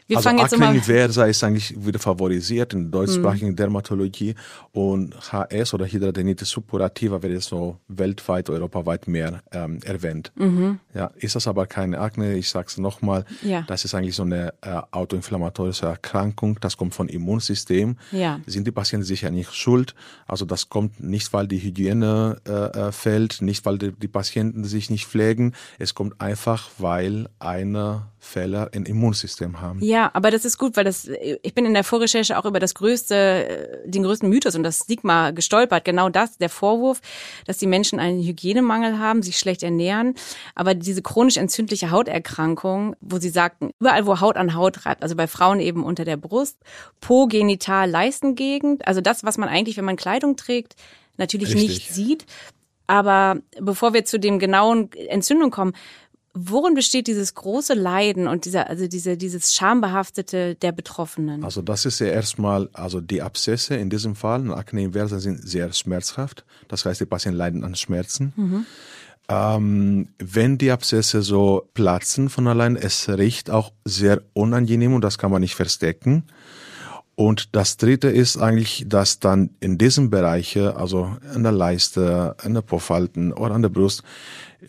[0.06, 0.74] wir also fangen jetzt Akne immer.
[0.76, 3.06] inversa ist eigentlich wieder favorisiert in der Hm.
[3.06, 4.37] deutschsprachigen Dermatologie
[4.72, 10.30] und HS oder Hidradenitis suppurativa wird jetzt so weltweit, europaweit mehr ähm, erwähnt.
[10.94, 13.50] Ja, ist das aber keine Akne, ich sage es nochmal, Mhm.
[13.50, 13.62] Ja.
[13.66, 17.96] das ist eigentlich so eine äh, autoinflammatorische Erkrankung, das kommt vom Immunsystem.
[18.12, 18.38] Ja.
[18.46, 19.88] Sind die Patienten sicher nicht schuld,
[20.27, 24.64] also das kommt nicht, weil die Hygiene äh, äh, fällt, nicht, weil die, die Patienten
[24.64, 29.83] sich nicht pflegen, es kommt einfach, weil eine Fehler im Immunsystem haben.
[29.83, 32.74] Ja, aber das ist gut, weil das, ich bin in der Vorrecherche auch über das
[32.74, 35.85] größte, äh, den größten Mythos und das Stigma gestolpert.
[35.85, 37.01] Genau das, der Vorwurf,
[37.46, 40.14] dass die Menschen einen Hygienemangel haben, sich schlecht ernähren.
[40.55, 45.14] Aber diese chronisch entzündliche Hauterkrankung, wo sie sagten, überall wo Haut an Haut reibt, also
[45.14, 46.59] bei Frauen eben unter der Brust,
[47.01, 50.77] Po, Genital, Leistengegend, also das, was man eigentlich, wenn man Kleidung trägt,
[51.17, 51.69] natürlich Richtig.
[51.69, 52.27] nicht sieht.
[52.87, 55.75] Aber bevor wir zu dem genauen Entzündung kommen,
[56.35, 61.45] worin besteht dieses große Leiden und dieser, also diese, dieses Schambehaftete der Betroffenen?
[61.45, 65.47] Also das ist ja erstmal, also die Abszesse in diesem Fall, und Akne inversa sind
[65.47, 66.45] sehr schmerzhaft.
[66.69, 68.67] Das heißt, die Patienten leiden an Schmerzen.
[69.29, 75.19] Ähm, wenn die Abszesse so platzen von allein, es riecht auch sehr unangenehm und das
[75.19, 76.25] kann man nicht verstecken.
[77.18, 82.54] Und das dritte ist eigentlich, dass dann in diesen Bereichen, also an der Leiste, an
[82.54, 84.04] der Pofalten oder an der Brust,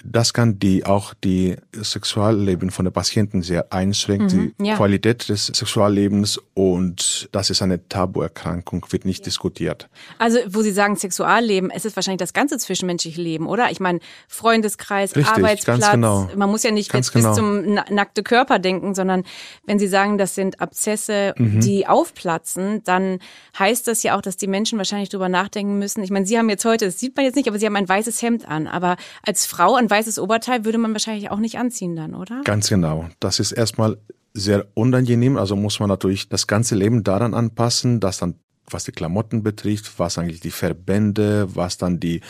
[0.03, 4.75] das kann die auch die Sexualleben von der Patienten sehr einschränken, die ja.
[4.75, 9.89] Qualität des Sexuallebens und das ist eine Tabuerkrankung, wird nicht diskutiert.
[10.19, 13.71] Also, wo Sie sagen Sexualleben, es ist wahrscheinlich das ganze zwischenmenschliche Leben, oder?
[13.71, 15.91] Ich meine, Freundeskreis, Richtig, Arbeitsplatz.
[15.91, 16.29] genau.
[16.35, 17.29] Man muss ja nicht Ganz jetzt genau.
[17.29, 19.23] bis zum na nackte Körper denken, sondern
[19.65, 21.61] wenn Sie sagen, das sind Abszesse, Mhm.
[21.61, 23.19] die aufplatzen, dann
[23.57, 26.03] heißt das ja auch, dass die Menschen wahrscheinlich drüber nachdenken müssen.
[26.03, 27.89] Ich meine, Sie haben jetzt heute, das sieht man jetzt nicht, aber Sie haben ein
[27.89, 28.67] weißes Hemd an.
[28.67, 32.41] Aber als Frau ein weißes Oberteil würde man wahrscheinlich auch nicht anziehen dann, oder?
[32.43, 33.09] Ganz genau.
[33.19, 33.97] Das ist erstmal
[34.33, 38.35] sehr unangenehm, also muss man natürlich das ganze Leben daran anpassen, dass dann
[38.73, 42.21] was die Klamotten betrifft, was eigentlich die Verbände, was dann die,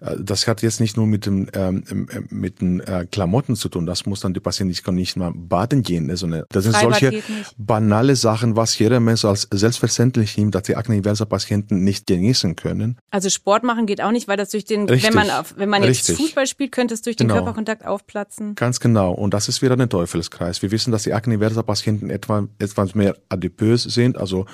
[0.00, 3.68] äh, das hat jetzt nicht nur mit dem ähm, ähm, mit den äh, Klamotten zu
[3.68, 6.76] tun, das muss dann die Patienten nicht, können nicht mal baden gehen, sondern das sind
[6.76, 7.22] Freibad solche
[7.56, 12.56] banale Sachen, was jeder Mensch als selbstverständlich nimmt, dass die Akne inversa Patienten nicht genießen
[12.56, 12.98] können.
[13.10, 15.08] Also Sport machen geht auch nicht, weil das durch den, Richtig.
[15.08, 16.16] wenn man auf, wenn man jetzt Richtig.
[16.16, 17.38] Fußball spielt, könnte es durch den Genau.
[17.40, 18.54] Körperkontakt aufplatzen.
[18.54, 19.12] Ganz genau.
[19.12, 20.62] Und das ist wieder ein Teufelskreis.
[20.62, 24.46] Wir wissen, dass die Akne inversa Patienten etwa, etwas mehr adipös sind, also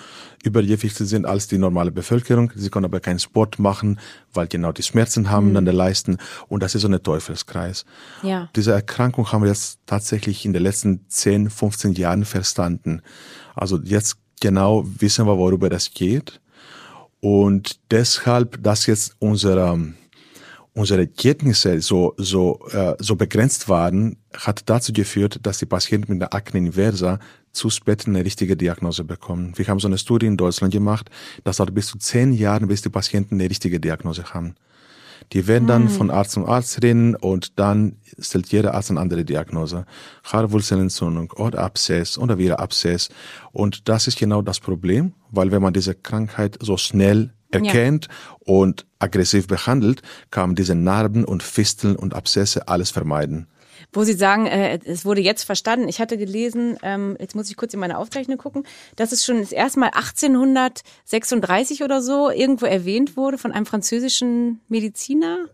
[0.42, 2.52] übergewichtig sind als die normale Bevölkerung.
[2.54, 3.98] Sie können aber keinen Sport machen,
[4.32, 6.18] weil genau die Schmerzen haben an der Leisten.
[6.48, 7.84] Und das ist so ein Teufelskreis.
[8.22, 8.48] Ja.
[8.54, 13.02] Diese Erkrankung haben wir jetzt tatsächlich in den letzten 10, 15 Jahren verstanden.
[13.54, 16.40] Also jetzt genau wissen wir, worüber das geht.
[17.20, 19.78] Und deshalb, dass jetzt unsere,
[20.74, 26.22] unsere Kenntnisse so, so, äh, so begrenzt waren, hat dazu geführt, dass die Patienten mit
[26.22, 27.18] der Akne inversa
[27.52, 29.52] zu spät eine richtige Diagnose bekommen.
[29.56, 31.10] Wir haben so eine Studie in Deutschland gemacht,
[31.44, 34.54] das dauert bis zu zehn Jahre, bis die Patienten eine richtige Diagnose haben.
[35.32, 39.24] Die werden dann von Arzt zu Arzt reden und dann stellt jeder Arzt eine andere
[39.24, 39.86] Diagnose.
[40.24, 43.08] Haarwurzelentzündung oder Abszess oder wieder Abszess.
[43.52, 48.08] Und das ist genau das Problem, weil wenn man diese Krankheit so schnell erkennt
[48.40, 53.46] und aggressiv behandelt, kann man diese Narben und Fisteln und Abszesse alles vermeiden.
[53.92, 55.88] Wo Sie sagen, äh, es wurde jetzt verstanden.
[55.88, 58.64] Ich hatte gelesen, ähm, jetzt muss ich kurz in meine Aufzeichnung gucken,
[58.96, 64.60] dass es schon das erste Mal 1836 oder so irgendwo erwähnt wurde von einem französischen
[64.68, 65.46] Mediziner.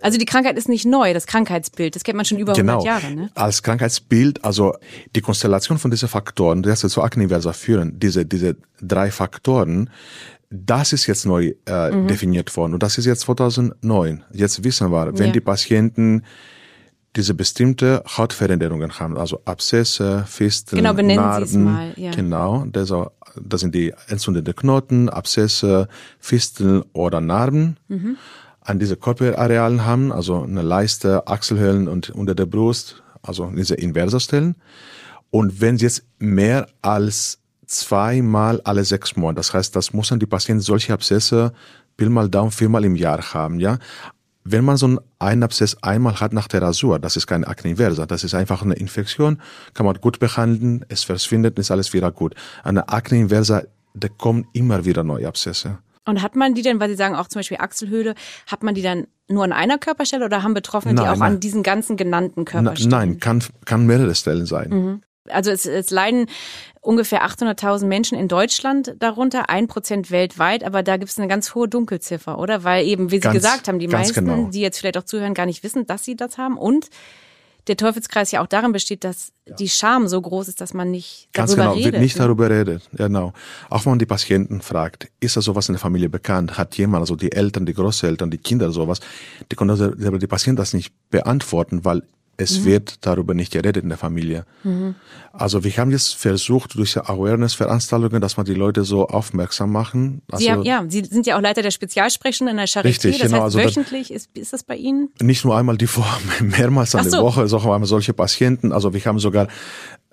[0.00, 2.84] Also die Krankheit ist nicht neu, das Krankheitsbild, das kennt man schon über 100 Genau.
[2.84, 3.14] Jahre.
[3.14, 3.30] Ne?
[3.34, 4.74] Als Krankheitsbild, also
[5.14, 9.88] die Konstellation von diesen Faktoren, die jetzt zu Akne inversa führen, diese, diese drei Faktoren,
[10.54, 12.06] das ist jetzt neu äh, Mhm.
[12.06, 12.74] definiert worden.
[12.74, 14.22] Und das ist jetzt 2009.
[14.32, 15.32] Jetzt wissen wir, wenn Ja.
[15.32, 16.22] die Patienten
[17.16, 22.10] diese bestimmte Hautveränderungen haben, also Abszesse, Fisteln, Genau, benennen Sie Narben, es mal, ja.
[22.10, 22.92] genau, das,
[23.40, 25.88] das sind die entzündete Knoten, Abszesse,
[26.18, 28.16] Fisteln oder Narben Mhm.
[28.60, 34.56] an diese Körperarealen haben, also eine Leiste, Achselhöhlen und unter der Brust, also diese Inversa-Stellen.
[35.30, 40.18] Und wenn sie jetzt mehr als zweimal alle sechs Monate, das heißt, das muss dann
[40.20, 41.52] die Patienten solche Abszesse
[41.96, 43.78] Pi mal Daumen viermal im Jahr haben, ja.
[44.46, 44.86] Wenn man so
[45.20, 48.62] einen- Abszess einmal hat nach der Rasur, das ist keine Akne inversa, das ist einfach
[48.62, 49.40] eine Infektion,
[49.72, 52.34] kann man gut behandeln, es verschwindet, ist alles wieder gut.
[52.62, 53.62] Eine Akne inversa,
[53.94, 55.78] da kommen immer wieder neue Abszesse.
[56.04, 58.14] Und hat man die denn, weil Sie sagen auch zum Beispiel Achselhöhle,
[58.46, 61.32] hat man die dann nur an einer Körperstelle oder haben Betroffene die Nein, auch nein.
[61.34, 62.90] an diesen ganzen genannten Na, Körperstellen?
[62.90, 65.00] nein, kann, kann mehrere Stellen sein.
[65.28, 66.26] Also es, es leiden
[66.80, 71.54] ungefähr 800.000 Menschen in Deutschland darunter, ein Prozent weltweit, aber da gibt es eine ganz
[71.54, 72.62] hohe Dunkelziffer, oder?
[72.62, 74.48] Weil eben, wie Sie Ganz- gesagt haben, die meisten, genau.
[74.50, 76.90] die jetzt vielleicht auch zuhören, gar nicht wissen, dass sie das haben und
[77.66, 81.28] der Teufelskreis ja auch darin besteht, dass die Scham so groß ist, dass man nicht
[81.32, 81.92] Ganz darüber genau, redet.
[81.92, 82.82] wird nicht darüber redet.
[82.92, 83.32] Genau.
[83.70, 86.58] Auch wenn man die Patienten fragt, ist da sowas in der Familie bekannt?
[86.58, 89.00] Hat jemand, also die Eltern, die Großeltern, die Kinder sowas,
[89.50, 92.02] die können also die Patienten das nicht beantworten, weil
[92.36, 92.64] es Mhm.
[92.64, 94.44] wird darüber nicht geredet in der Familie.
[95.32, 100.22] Also wir haben jetzt versucht, durch Awareness-Veranstaltungen, dass man die Leute so aufmerksam machen.
[100.30, 102.84] Also Sie haben, ja, Sie sind ja auch Leiter der Spezialsprechstunde in der Charité.
[102.84, 105.10] Richtig, das genau, heißt, also das- wöchentlich ist, ist das bei Ihnen?
[105.20, 107.22] nicht nur einmal die Woche, mehrmals an Ach der so.
[107.22, 108.72] Woche, sondern solche Patienten.
[108.72, 109.48] Also wir haben sogar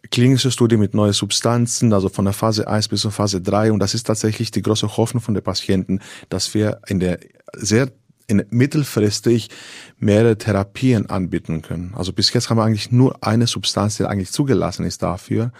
[0.09, 3.71] klinische Studien mit neuen Substanzen, also von der Phase 1 bis zur Phase 3.
[3.71, 7.19] Und das ist tatsächlich die große Hoffnung von den Patienten, dass wir in der
[7.53, 7.89] sehr
[8.31, 9.49] in mittelfristig
[9.99, 11.93] mehrere Therapien anbieten können.
[11.95, 15.51] Also bis jetzt haben wir eigentlich nur eine Substanz, die eigentlich zugelassen ist dafür,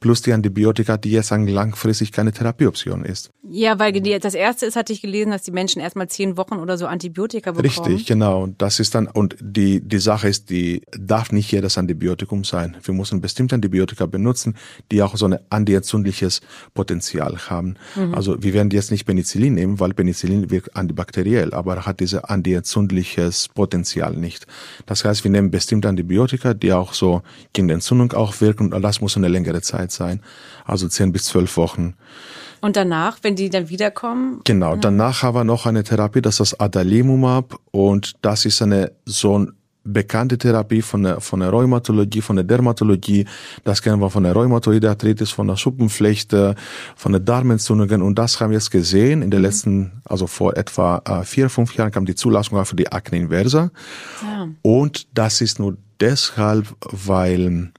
[0.00, 3.30] plus die Antibiotika, die jetzt eigentlich langfristig keine Therapieoption ist.
[3.50, 6.54] Ja, weil die, das erste ist, hatte ich gelesen, dass die Menschen erstmal zehn Wochen
[6.54, 7.68] oder so Antibiotika bekommen.
[7.68, 8.42] Richtig, genau.
[8.42, 12.76] Und Das ist dann, und die, die Sache ist, die darf nicht jedes Antibiotikum sein.
[12.82, 14.56] Wir müssen bestimmte Antibiotika benutzen,
[14.92, 16.40] die auch so ein antientzündliches
[16.74, 17.76] Potenzial haben.
[18.12, 23.48] Also wir werden jetzt nicht Penicillin nehmen, weil Penicillin wirkt antibakteriell, aber hat dieses antientzündliches
[23.48, 24.46] Potenzial nicht.
[24.86, 28.82] Das heißt, wir nehmen bestimmte Antibiotika, die auch so gegen die Entzündung auch wirken und
[28.82, 30.20] das muss eine längere Zeit sein.
[30.64, 31.94] Also zehn bis zwölf Wochen.
[32.60, 36.52] Und danach, wenn die dann wiederkommen, Genau, danach haben wir noch eine Therapie, das ist
[36.52, 39.52] das Adalimumab und das ist eine so eine
[39.84, 43.26] bekannte Therapie von der, von der Rheumatologie, von der Dermatologie.
[43.64, 46.54] Das kennen wir von der Rheumatoide Arthritis, von der Schuppenflechte,
[46.94, 51.00] von der Darmentzündungen und das haben wir jetzt gesehen in den letzten, also vor etwa
[51.06, 53.70] äh, vier, fünf Jahren kam die Zulassung für die Akne inversa.
[54.22, 54.48] ja.
[54.62, 57.72] Und das ist nur deshalb, weil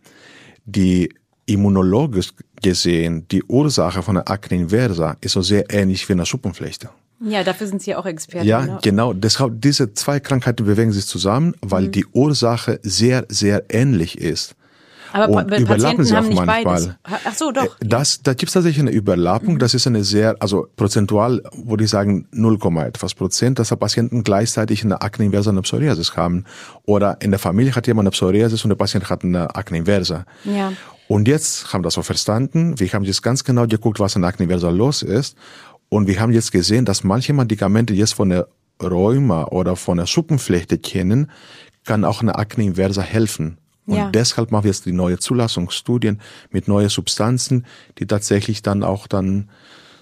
[0.66, 1.14] die
[1.50, 2.30] immunologisch
[2.62, 6.90] gesehen die Ursache von der Akne inversa ist so sehr ähnlich wie eine Schuppenflechte.
[7.22, 8.48] ja, dafür sind Sie auch Experten.
[8.48, 8.80] Ja, ne?
[8.82, 9.14] genau.
[9.14, 11.92] Deshalb diese zwei Krankheiten bewegen sich zusammen, weil Mhm.
[11.92, 14.56] die Ursache sehr, sehr ähnlich ist.
[15.12, 16.64] Aber und pa überlappen Patienten sie haben auch nicht manchmal.
[16.64, 16.90] beides.
[17.04, 17.64] Ach so, doch.
[17.80, 19.56] Äh, Das, da gibt es tatsächlich eine Überlappung.
[19.56, 19.60] Mhm.
[19.60, 24.24] Das ist eine sehr, also prozentual würde ich sagen 0, etwas Prozent, dass der Patienten
[24.24, 26.46] gleichzeitig eine Akne inversa und eine Psoriasis haben.
[26.86, 30.26] Oder in der Familie hat jemand eine Psoriasis und der Patient hat eine Akne inversa.
[30.44, 30.74] Ja.
[31.08, 32.80] Und jetzt haben wir das so verstanden.
[32.80, 35.36] Wir haben jetzt ganz genau geguckt, was an Akne inversa los ist.
[35.90, 38.48] Und wir haben jetzt gesehen, dass manche Medikamente jetzt von der
[38.82, 41.32] Rheuma oder von der Schuppenflechte kennen,
[41.86, 43.58] kann auch eine Akne inversa helfen.
[43.90, 44.10] Und Ja.
[44.12, 46.22] deshalb machen wir jetzt die neue Zulassungsstudien
[46.52, 47.66] mit neuen Substanzen,
[47.98, 49.50] die tatsächlich dann auch dann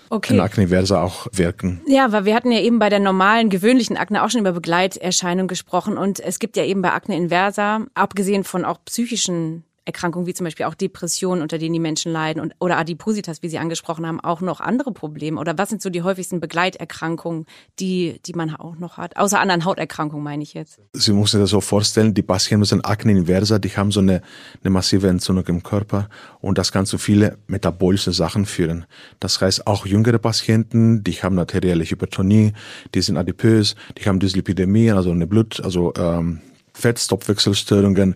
[0.09, 0.33] Okay.
[0.35, 1.81] in Akne inversa auch wirken.
[1.87, 5.47] Ja, weil wir hatten ja eben bei der normalen, gewöhnlichen Akne auch schon über Begleiterscheinungen
[5.49, 10.33] gesprochen und es gibt ja eben bei Akne inversa, abgesehen von auch psychischen Erkrankungen wie
[10.33, 14.05] zum Beispiel auch Depressionen, unter denen die Menschen leiden und oder Adipositas, wie Sie angesprochen
[14.05, 15.39] haben, auch noch andere Probleme.
[15.39, 17.45] Oder was sind so die häufigsten Begleiterkrankungen,
[17.79, 19.17] die die man auch noch hat?
[19.17, 20.79] Außer anderen Hauterkrankungen meine ich jetzt.
[20.93, 24.21] Sie müssen sich das so vorstellen, die Patienten mit Akne inversa, die haben so eine,
[24.61, 26.09] eine massive Entzündung im Körper
[26.41, 28.85] und das kann zu viele metabolische Sachen führen.
[29.19, 32.51] Das heißt, auch jüngere Patienten, die haben arterielle Hypertonie,
[32.93, 36.41] die sind adipös, die haben Dyslipidemie, also eine Blut, also ähm,
[36.77, 38.15] Fettstoffwechselstörungen,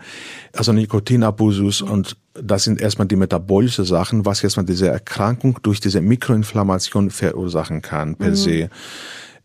[0.54, 6.02] also Nikotinabusus und das sind erstmal die metabolische Sachen, was erstmal diese Erkrankung durch diese
[6.02, 8.70] Mikroinflammation verursachen kann per se.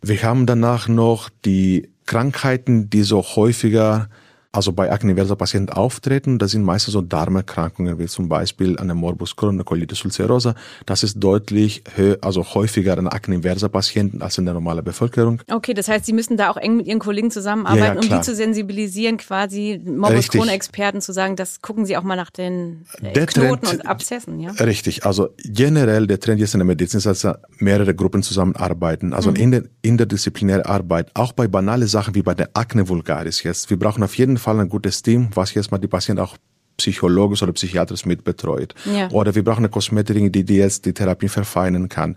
[0.02, 4.08] Wir haben danach noch die Krankheiten, die so häufiger,
[4.56, 6.38] also bei Akne inversa Patienten auftreten.
[6.38, 10.54] Das sind meistens so Darmerkrankungen, wie zum Beispiel eine Morbus Crohn, eine Colitis ulcerosa.
[10.86, 11.82] Das ist deutlich
[12.20, 15.42] also häufiger in Akne inversa Patienten als in der normalen Bevölkerung.
[15.50, 18.08] Okay, das heißt, Sie müssen da auch eng mit Ihren Kollegen zusammenarbeiten, Ja, ja, um
[18.08, 20.28] die zu sensibilisieren, quasi Morbus.
[20.28, 23.86] Crohn-Experten zu sagen, das gucken Sie auch mal nach den äh, Der Knoten Trend- und
[23.86, 24.52] Abszessen, ja?
[24.52, 27.26] Richtig, also generell der Trend jetzt in der Medizin ist, dass
[27.58, 29.12] mehrere Gruppen zusammenarbeiten.
[29.12, 33.68] Also in der interdisziplinäre Arbeit, auch bei banale Sachen wie bei der Akne vulgaris jetzt.
[33.70, 36.36] Wir brauchen auf jeden Fall ein gutes Team, was jetzt mal die Patienten auch
[36.76, 38.74] psychologisch oder psychiatrisch mitbetreut.
[38.84, 39.10] Ja.
[39.10, 42.16] Oder wir brauchen eine Kosmetikerin, die, die jetzt die Therapie verfeinern kann.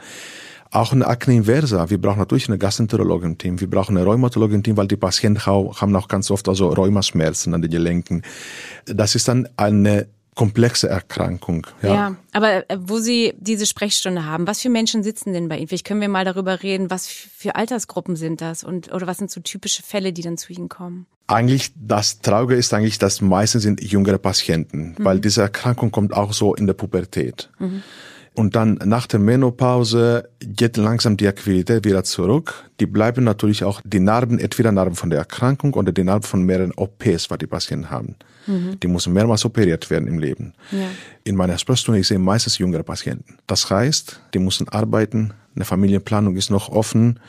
[0.72, 1.90] Auch eine Akne inversa.
[1.90, 3.60] Wir brauchen natürlich eine Gastroenterologin-Team.
[3.60, 7.72] Wir brauchen eine Rheumatologin-Team, weil die Patienten haben auch ganz oft also Rheumaschmerzen an den
[7.72, 8.22] Gelenken.
[8.86, 10.08] Das ist dann eine
[10.40, 11.68] komplexe Erkrankung.
[11.82, 12.16] Ja.
[12.32, 15.68] aber äh, wo Sie diese Sprechstunde haben, was für Menschen sitzen denn bei Ihnen?
[15.68, 19.30] Vielleicht können wir mal darüber reden, was für Altersgruppen sind das und oder was sind
[19.30, 21.08] so typische Fälle, die dann zu Ihnen kommen?
[21.28, 26.32] Eigentlich das Traurige ist eigentlich, dass meistens sind jüngere Patienten, weil diese Erkrankung kommt auch
[26.32, 27.50] so in der Pubertät.
[28.40, 32.70] Und dann nach der Menopause geht langsam die Aktivität wieder zurück.
[32.80, 36.44] Die bleiben natürlich auch die Narben, entweder Narben von der Erkrankung oder die Narben von
[36.44, 38.16] mehreren OPs, was die Patienten haben.
[38.48, 38.80] Mhm.
[38.80, 40.54] Die müssen mehrmals operiert werden im Leben.
[40.72, 40.88] Ja.
[41.26, 43.40] In meiner Sprechstunde ich sehe meistens jüngere Patienten.
[43.46, 47.20] Das heißt, die müssen arbeiten, eine Familienplanung ist noch offen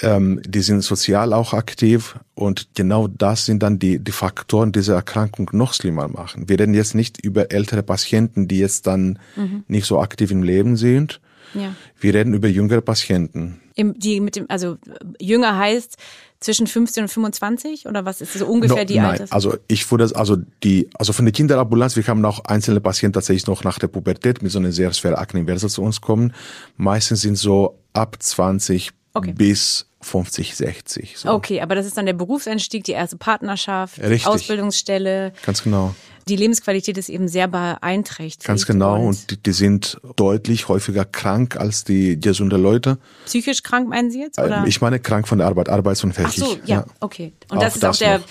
[0.00, 4.82] ähm, die sind sozial auch aktiv und genau das sind dann die, die Faktoren, die
[4.82, 6.48] diese Erkrankung noch schlimmer machen.
[6.48, 9.64] Wir reden jetzt nicht über ältere Patienten, die jetzt dann mhm.
[9.68, 11.20] nicht so aktiv im Leben sind.
[11.54, 11.74] Ja.
[12.00, 13.60] Wir reden über jüngere Patienten.
[13.74, 14.76] Im, die mit dem, also
[15.20, 15.96] jünger heißt
[16.40, 19.32] zwischen 15 und 25 oder was ist so ungefähr no, die nein, Alters?
[19.32, 23.46] Also ich würde also die, also von der Kinderambulanz, wir haben auch einzelne Patienten tatsächlich
[23.46, 26.34] noch nach der Pubertät mit so einer sehr schweren Akne inversa zu uns kommen.
[26.76, 29.32] Meistens sind so ab 20 okay.
[29.32, 31.18] bis 50, 60.
[31.18, 31.30] So.
[31.30, 34.26] Okay, aber das ist dann der Berufseinstieg, die erste Partnerschaft, Richtig.
[34.26, 35.32] Ausbildungsstelle.
[35.44, 35.94] Ganz genau.
[36.28, 38.46] Die Lebensqualität ist eben sehr beeinträchtigt.
[38.46, 39.00] Ganz genau.
[39.00, 42.98] Und die, die sind deutlich häufiger krank als die gesunde Leute.
[43.26, 44.38] Psychisch krank meinen Sie jetzt?
[44.38, 44.58] Oder?
[44.58, 46.28] Ähm, ich meine krank von der Arbeit, arbeitsunfähig.
[46.28, 46.86] Ach so, ja, ja.
[47.00, 47.32] okay.
[47.50, 48.26] Und auch das ist das auch der, noch.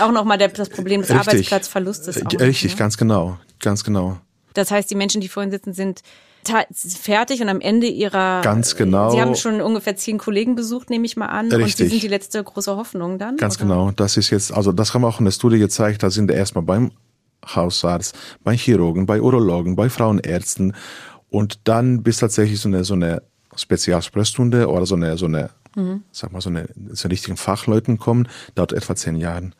[0.00, 1.28] auch nochmal das Problem des Richtig.
[1.28, 2.26] Arbeitsplatzverlustes.
[2.26, 2.78] Auch Richtig, ne?
[2.78, 4.18] ganz genau, ganz genau.
[4.54, 6.02] Das heißt, die Menschen, die vorhin sitzen, sind
[6.48, 8.42] fertig und am Ende ihrer.
[8.42, 9.10] Ganz genau.
[9.10, 11.46] Sie haben schon ungefähr zehn Kollegen besucht, nehme ich mal an.
[11.52, 11.60] Richtig.
[11.60, 13.36] Und Sie sind die letzte große Hoffnung dann?
[13.36, 13.64] Ganz oder?
[13.64, 13.90] genau.
[13.92, 16.02] Das ist jetzt, also das haben wir auch in der Studie gezeigt.
[16.02, 16.92] Da sind wir erstmal beim
[17.54, 20.74] Hausarzt, bei Chirurgen, bei Urologen, bei Frauenärzten
[21.30, 23.22] und dann bis tatsächlich so eine, so eine
[23.54, 26.02] Spezialsprechstunde oder so eine, so eine, mhm.
[26.12, 29.50] sag mal, so eine, so richtigen Fachleuten kommen, dauert etwa zehn Jahre.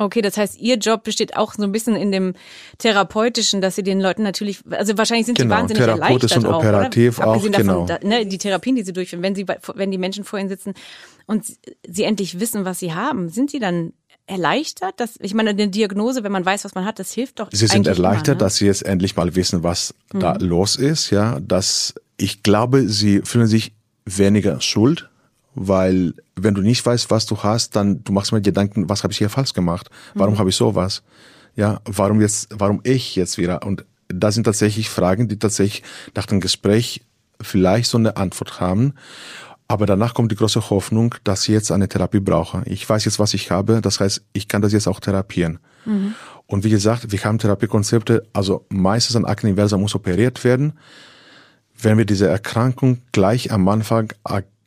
[0.00, 2.34] Okay, das heißt, Ihr Job besteht auch so ein bisschen in dem
[2.78, 6.46] Therapeutischen, dass Sie den Leuten natürlich, also wahrscheinlich sind genau, Sie wahnsinnig therapeutisch erleichtert und
[6.46, 7.28] auch, operativ oder?
[7.28, 7.86] auch, genau.
[7.86, 10.74] Davon, ne, die Therapien, die Sie durchführen, wenn Sie, wenn die Menschen vor Ihnen sitzen
[11.26, 11.44] und
[11.86, 13.92] Sie endlich wissen, was Sie haben, sind Sie dann
[14.26, 15.00] erleichtert?
[15.00, 17.48] Dass, ich meine, eine Diagnose, wenn man weiß, was man hat, das hilft doch.
[17.50, 18.38] Sie sind erleichtert, immer, ne?
[18.38, 20.20] dass Sie jetzt endlich mal wissen, was mhm.
[20.20, 23.72] da los ist, ja, dass ich glaube, Sie fühlen sich
[24.04, 25.08] weniger schuld
[25.58, 29.12] weil wenn du nicht weißt, was du hast, dann du machst mir Gedanken, was habe
[29.12, 29.90] ich hier falsch gemacht?
[30.14, 30.38] Warum mhm.
[30.38, 31.02] habe ich sowas?
[31.56, 33.66] Ja, warum jetzt, warum ich jetzt wieder?
[33.66, 35.82] Und das sind tatsächlich Fragen, die tatsächlich
[36.14, 37.02] nach dem Gespräch
[37.40, 38.94] vielleicht so eine Antwort haben.
[39.66, 42.62] Aber danach kommt die große Hoffnung, dass ich jetzt eine Therapie brauche.
[42.64, 43.82] Ich weiß jetzt, was ich habe.
[43.82, 45.58] Das heißt, ich kann das jetzt auch therapieren.
[45.84, 46.14] Mhm.
[46.46, 50.72] Und wie gesagt, wir haben Therapiekonzepte, also meistens an Akne inversa muss operiert werden.
[51.80, 54.12] Wenn wir diese Erkrankung gleich am Anfang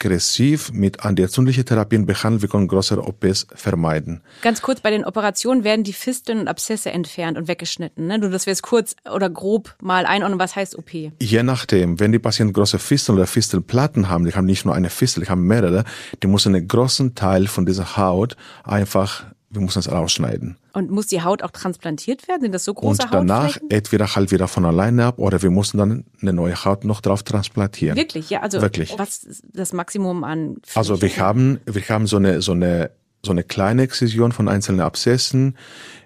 [0.02, 4.22] aggressiv mit antientzündlichen Therapien behandelt, wir können größere OPs vermeiden.
[4.42, 8.08] Ganz kurz, bei den Operationen werden die Fisteln und Abszesse entfernt und weggeschnitten.
[8.08, 8.18] Ne?
[8.18, 10.92] Nur, dass wir es kurz oder grob mal einordnen, was heißt OP?
[10.94, 14.90] Je nachdem, wenn die Patienten große Fisteln oder Fistelplatten haben, die haben nicht nur eine
[14.90, 15.84] Fistel, die haben mehrere,
[16.24, 20.58] die müssen einen großen Teil von dieser Haut einfach wir müssen es rausschneiden.
[20.74, 22.42] Und muss die Haut auch transplantiert werden?
[22.42, 25.78] Sind das so große Und danach entweder halt wieder von alleine ab oder wir mussten
[25.78, 27.98] dann eine neue Haut noch drauf transplantieren.
[27.98, 28.94] Wirklich, ja, also Wirklich.
[28.98, 30.58] was das Maximum an?
[30.74, 32.92] Also wir haben, wir haben so eine, so eine,
[33.24, 35.56] so eine kleine Exzision von einzelnen Abszessen.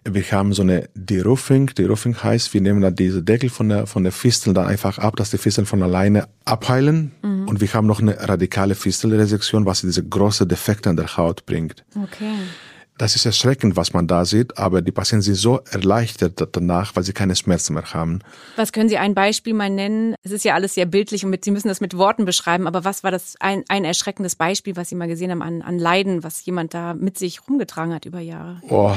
[0.03, 1.67] Wir haben so eine Deruffing.
[1.67, 5.15] Deruffing heißt, wir nehmen dann diese Deckel von der, von der Fistel dann einfach ab,
[5.15, 7.11] dass die Fisteln von alleine abheilen.
[7.21, 7.47] Mhm.
[7.47, 11.85] Und wir haben noch eine radikale Fistelresektion, was diese große Defekte an der Haut bringt.
[11.95, 12.33] Okay.
[12.97, 17.03] Das ist erschreckend, was man da sieht, aber die Patienten sind so erleichtert danach, weil
[17.03, 18.19] sie keine Schmerzen mehr haben.
[18.55, 20.15] Was können Sie ein Beispiel mal nennen?
[20.23, 22.85] Es ist ja alles sehr bildlich und mit, Sie müssen das mit Worten beschreiben, aber
[22.85, 26.23] was war das ein, ein erschreckendes Beispiel, was Sie mal gesehen haben an, an Leiden,
[26.23, 28.61] was jemand da mit sich rumgetragen hat über Jahre?
[28.69, 28.95] Oh,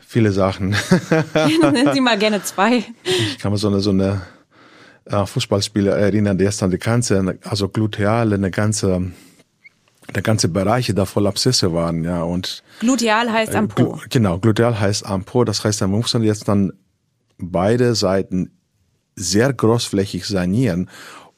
[0.00, 0.74] viele Sachen.
[1.60, 2.82] Nennen Sie mal gerne zwei.
[3.04, 4.22] Ich kann mir so eine, so eine
[5.04, 9.12] äh, Fußballspieler erinnern, der ist dann die ganze, also gluteale, eine ganze
[10.14, 12.62] der ganze Bereiche da voll Abszesse waren, ja, und.
[12.80, 13.92] Gluteal heißt am Po.
[13.92, 15.44] Glu genau, gluteal heißt am Po.
[15.44, 16.72] Das heißt, man muss dann jetzt dann
[17.38, 18.52] beide Seiten
[19.16, 20.88] sehr großflächig sanieren.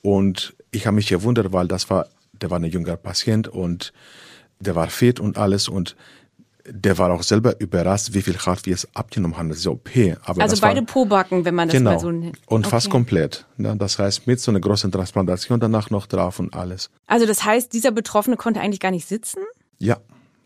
[0.02, 3.92] Und ich habe mich gewundert, weil das war, der war ein junger Patient und
[4.60, 5.96] der war fit und alles und
[6.66, 9.48] der war auch selber überrascht, wie viel Haut wir es abgenommen haben.
[9.48, 9.90] Das ist OP.
[10.24, 12.38] Aber also beide war, Pobacken, wenn man das genau, mal so nennt.
[12.46, 12.70] Und okay.
[12.70, 13.46] fast komplett.
[13.58, 16.90] Ja, das heißt, mit so einer großen Transplantation danach noch drauf und alles.
[17.06, 19.40] Also das heißt, dieser Betroffene konnte eigentlich gar nicht sitzen?
[19.78, 19.98] Ja.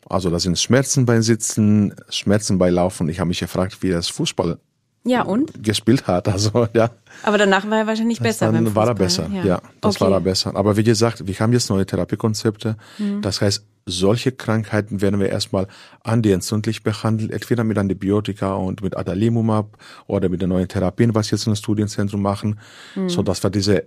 [0.09, 3.09] Also da sind Schmerzen beim Sitzen, Schmerzen beim Laufen.
[3.09, 4.59] Ich habe mich gefragt, wie das Fußball
[5.05, 5.63] ja, und?
[5.63, 6.29] gespielt hat.
[6.29, 6.91] Also, ja.
[7.23, 8.53] Aber danach war er wahrscheinlich das besser.
[8.53, 9.45] Dann war er besser, ja.
[9.45, 10.05] ja das okay.
[10.05, 10.57] war er besser.
[10.57, 12.77] Aber wie gesagt, wir haben jetzt neue Therapiekonzepte.
[12.99, 13.23] Mhm.
[13.23, 15.67] Das heißt, solche Krankheiten werden wir erstmal
[16.03, 21.47] antientzündlich behandelt, entweder mit Antibiotika und mit Adalimumab oder mit den neuen Therapien, was jetzt
[21.47, 22.59] in im Studienzentrum machen,
[22.95, 23.09] mhm.
[23.09, 23.85] so dass wir diese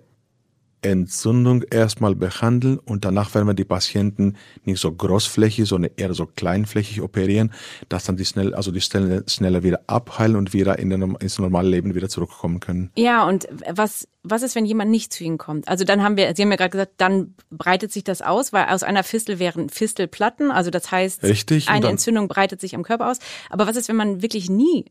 [0.82, 6.26] Entzündung erstmal behandeln und danach werden wir die Patienten nicht so großflächig, sondern eher so
[6.26, 7.52] kleinflächig operieren,
[7.90, 11.40] dass dann die schnell, also die Stellen schneller wieder abheilen und wieder in den, ins
[11.40, 12.92] normale Leben wieder zurückkommen können.
[12.96, 15.68] Ja, und was, was ist, wenn jemand nicht zu Ihnen kommt?
[15.68, 18.66] Also dann haben wir, Sie haben ja gerade gesagt, dann breitet sich das aus, weil
[18.68, 23.10] aus einer Fistel wären Fistelplatten, also das heißt, Richtig, eine Entzündung breitet sich am Körper
[23.10, 23.20] aus.
[23.50, 24.86] Aber was ist, wenn man wirklich nie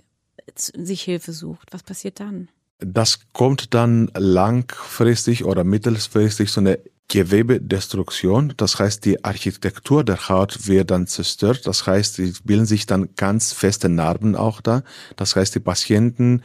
[0.57, 1.73] sich Hilfe sucht?
[1.73, 2.49] Was passiert dann?
[2.79, 8.55] Das kommt dann langfristig oder mittelfristig so eine Gewebedestruktion.
[8.57, 11.67] Das heißt, die Architektur der Haut wird dann zerstört.
[11.67, 14.83] Das heißt, es bilden sich dann ganz feste Narben auch da.
[15.15, 16.43] Das heißt, die Patienten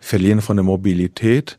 [0.00, 1.58] verlieren von der Mobilität.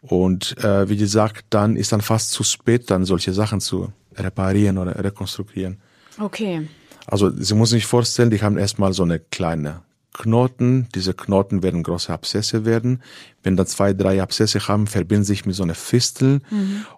[0.00, 4.78] Und äh, wie gesagt, dann ist dann fast zu spät, dann solche Sachen zu reparieren
[4.78, 5.78] oder rekonstruieren.
[6.20, 6.68] Okay.
[7.06, 9.82] Also Sie müssen sich vorstellen, die haben erstmal so eine kleine
[10.14, 10.88] Knoten.
[10.94, 13.02] Diese Knoten werden große Abszesse werden.
[13.42, 16.40] Wenn da zwei, drei Abszesse haben, verbinden sich mit so einer Fistel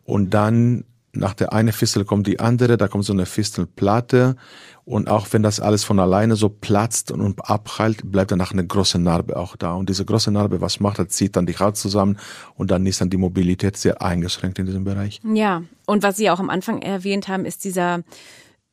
[0.05, 4.37] und dann nach der eine Fistel kommt die andere, da kommt so eine Fistelplatte
[4.85, 8.99] und auch wenn das alles von alleine so platzt und abheilt, bleibt danach eine große
[8.99, 9.75] Narbe auch da.
[9.75, 12.17] Und diese große Narbe, was macht, das zieht dann die Haut zusammen
[12.57, 15.21] und dann ist dann die Mobilität sehr eingeschränkt in diesem Bereich.
[15.25, 18.03] Ja, und was Sie auch am Anfang erwähnt haben, ist dieser,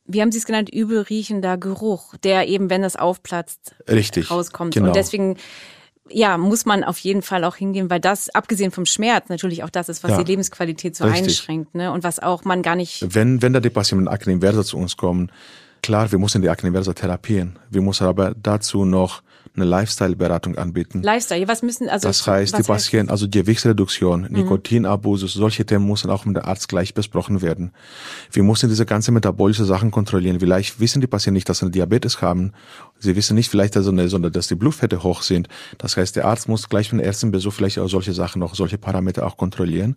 [0.08, 4.30] wie haben Sie es genannt, übel riechender Geruch, der eben, wenn das aufplatzt, Richtig.
[4.30, 4.74] rauskommt.
[4.74, 4.88] Genau.
[4.88, 5.36] Und deswegen,
[6.08, 9.70] ja, muss man auf jeden Fall auch hingehen, weil das, abgesehen vom Schmerz, natürlich auch
[9.70, 10.18] das ist, was Ja.
[10.18, 11.24] die Lebensqualität so Richtig.
[11.24, 11.92] einschränkt, ne?
[11.92, 14.78] Und was auch man gar nicht, Wenn, wenn da die Patienten mit Akne inversa zu
[14.78, 15.30] uns kommen,
[15.82, 17.58] klar, wir müssen die Akne inversa therapieren.
[17.70, 19.22] Wir müssen aber dazu noch
[19.60, 21.02] eine Lifestyle-Beratung anbieten.
[21.02, 22.08] Lifestyle, was müssen, also.
[22.08, 26.94] Das heißt, die Patienten, also Gewichtsreduktion, Nikotinabusus, solche Themen müssen auch mit dem Arzt gleich
[26.94, 27.72] besprochen werden.
[28.32, 30.40] Wir müssen diese ganze metabolische Sachen kontrollieren.
[30.40, 32.52] Vielleicht wissen die Patienten nicht, dass sie Diabetes haben.
[32.98, 35.48] Sie wissen nicht vielleicht, dass, eine, sondern dass die Blutfette hoch sind.
[35.78, 38.78] Das heißt, der Arzt muss gleich mit dem Ärztenbesuch vielleicht auch solche Sachen noch, solche
[38.78, 39.96] Parameter auch kontrollieren.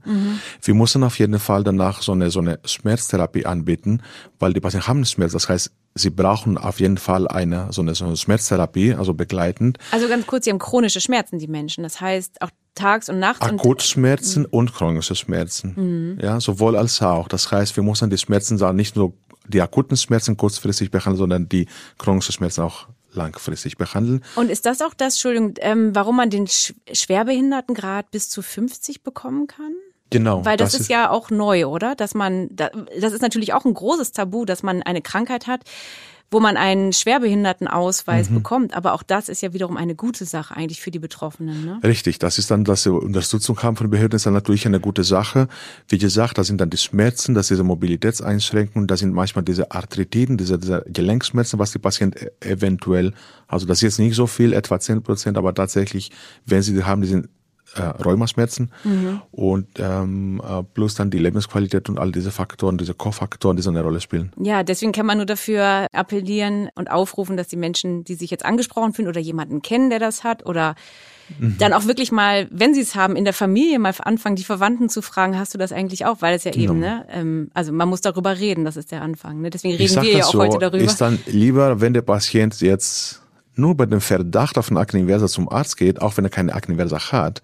[0.62, 4.02] Wir müssen auf jeden Fall danach so eine, so eine Schmerztherapie anbieten,
[4.40, 5.32] weil die Patienten haben Schmerz.
[5.32, 9.78] Das heißt, sie brauchen auf jeden Fall eine, so eine, so eine Schmerztherapie, also begleitend.
[9.92, 11.84] Also ganz kurz, sie haben chronische Schmerzen, die Menschen.
[11.84, 13.46] Das heißt, auch tags und nachts.
[13.48, 16.18] und Akutschmerzen und chronische Schmerzen.
[16.22, 17.28] Ja, sowohl als auch.
[17.28, 19.14] Das heißt, wir müssen die Schmerzen sagen, nicht nur
[19.48, 21.68] die akuten Schmerzen kurzfristig behandeln, sondern die
[21.98, 24.24] chronischen Schmerzen auch langfristig behandeln.
[24.36, 29.04] Und ist das auch das, Entschuldigung, ähm, warum man den Sch Schwerbehindertengrad bis zu 50
[29.04, 29.74] bekommen kann?
[30.12, 30.46] Genau.
[30.46, 31.96] Weil das, ist, ja auch neu, oder?
[31.96, 35.62] Dass man, da- das ist natürlich auch ein großes Tabu, dass man eine Krankheit hat,
[36.34, 38.36] wo man einen Schwerbehindertenausweis Mhm.
[38.36, 38.74] bekommt.
[38.74, 41.66] Aber auch das ist ja wiederum eine gute Sache eigentlich für die Betroffenen.
[41.66, 41.80] Ne?
[41.84, 45.04] Richtig, das ist dann, dass sie Unterstützung haben von Behörden, ist dann natürlich eine gute
[45.04, 45.48] Sache.
[45.90, 49.72] Wie gesagt, da sind dann die Schmerzen, das ist diese Mobilitätseinschränkungen, da sind manchmal diese
[49.72, 53.14] Arthritiden, diese, diese Gelenkschmerzen, was die Patienten e- eventuell,
[53.48, 56.12] also das ist jetzt nicht so viel, etwa 10 Prozent, aber tatsächlich,
[56.46, 57.28] wenn sie die haben, die sind
[57.76, 58.72] äh, Rheumaschmerzen
[59.32, 63.70] und ähm, äh, plus dann die Lebensqualität und all diese Faktoren, diese Kofaktoren, die so
[63.70, 64.32] eine Rolle spielen.
[64.38, 68.46] Ja, deswegen kann man nur dafür appellieren und aufrufen, dass die Menschen, die sich jetzt
[68.46, 70.76] angesprochen fühlen oder jemanden kennen, der das hat oder
[71.40, 71.56] Mhm.
[71.60, 74.90] dann auch wirklich mal, wenn sie es haben, in der Familie mal anfangen, die Verwandten
[74.90, 76.22] zu fragen, hast du das eigentlich auch?
[76.22, 79.42] Weil es ja eben, ne, ähm, also man muss darüber reden, das ist der Anfang.
[79.42, 79.50] Ne?
[79.50, 80.84] Deswegen reden wir ja auch so, heute darüber.
[80.84, 83.21] ist dann lieber, wenn der Patient jetzt
[83.62, 86.78] nur bei dem Verdacht auf eine Akne zum Arzt geht, auch wenn er keine Akne
[86.78, 87.42] hat.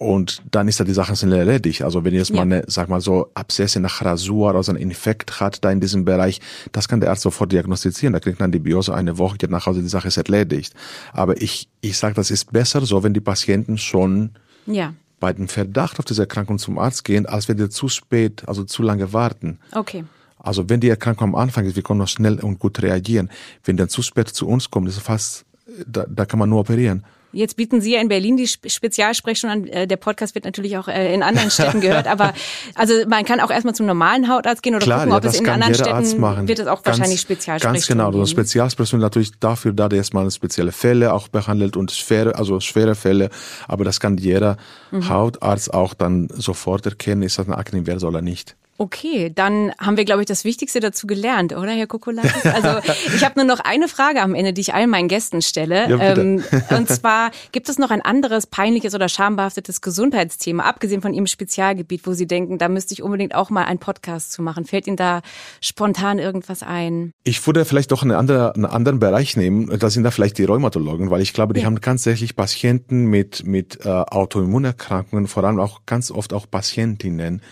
[0.00, 1.82] Und dann ist da die Sache schnell erledigt.
[1.82, 2.36] Also wenn jetzt Ja.
[2.36, 5.78] mal eine, sag mal so, Abszesse nach Rasur oder so einen Infekt hat da in
[5.80, 6.40] diesem Bereich,
[6.72, 8.14] das kann der Arzt sofort diagnostizieren.
[8.14, 10.72] Da kriegt man die Biose eine Woche, geht nach Hause, die Sache ist erledigt.
[11.12, 14.30] Aber ich, ich sage, das ist besser so, wenn die Patienten schon
[14.64, 18.42] ja, bei dem Verdacht auf diese Erkrankung zum Arzt gehen, als wenn die zu spät,
[18.46, 19.58] also zu lange warten.
[19.74, 20.04] okay.
[20.42, 23.30] Also wenn die Erkrankung am Anfang ist, wir können noch schnell und gut reagieren.
[23.64, 25.44] Wenn dann zu spät zu uns kommt, ist es fast,
[25.86, 27.04] da, da kann man nur operieren.
[27.32, 29.66] Jetzt bieten Sie ja in Berlin die Sp- Spezialsprechstunde an.
[29.68, 32.34] Äh, Der Podcast wird natürlich auch äh, in anderen Städten gehört, aber
[32.74, 35.30] also man kann auch erstmal zum normalen Hautarzt gehen oder Klar, gucken, ja, ob es
[35.32, 38.06] das in anderen Städten wird es auch Ganz- wahrscheinlich Spezialsprechstunden Ganz genau.
[38.20, 38.26] Also.
[38.26, 43.30] Spezialsprechstunde natürlich dafür da, dass man spezielle Fälle auch behandelt und schwere, also schwere Fälle.
[43.68, 44.56] Aber das kann jeder
[44.90, 45.08] Mhm.
[45.08, 48.56] Hautarzt auch dann sofort erkennen, ist das eine Akne oder nicht.
[48.80, 52.46] Okay, dann haben wir, glaube ich, das Wichtigste dazu gelernt, oder, Herr Kokolakis?
[52.46, 52.80] Also
[53.14, 55.90] ich habe nur noch eine Frage am Ende, die ich all meinen Gästen stelle.
[55.90, 61.12] Ja, ähm, und zwar, gibt es noch ein anderes peinliches oder schambehaftetes Gesundheitsthema, abgesehen von
[61.12, 64.64] Ihrem Spezialgebiet, wo Sie denken, da müsste ich unbedingt auch mal einen Podcast zu machen?
[64.64, 65.20] Fällt Ihnen da
[65.60, 67.12] spontan irgendwas ein?
[67.22, 69.78] Ich würde vielleicht doch einen anderen, einen anderen Bereich nehmen.
[69.78, 71.66] Das sind da vielleicht die Rheumatologen, weil ich glaube, die Ja.
[71.66, 77.42] haben tatsächlich Patienten mit, mit äh, Autoimmunerkrankungen, vor allem auch ganz oft auch Patientinnen,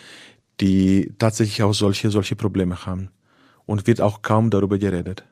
[0.61, 3.11] die tatsächlich auch solche, solche Probleme haben.
[3.67, 5.25] Und wird auch kaum darüber geredet.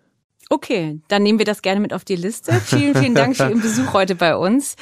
[0.49, 2.53] Okay, dann nehmen wir das gerne mit auf die Liste.
[2.53, 4.77] Vielen, vielen Dank für Ihren Besuch heute bei uns.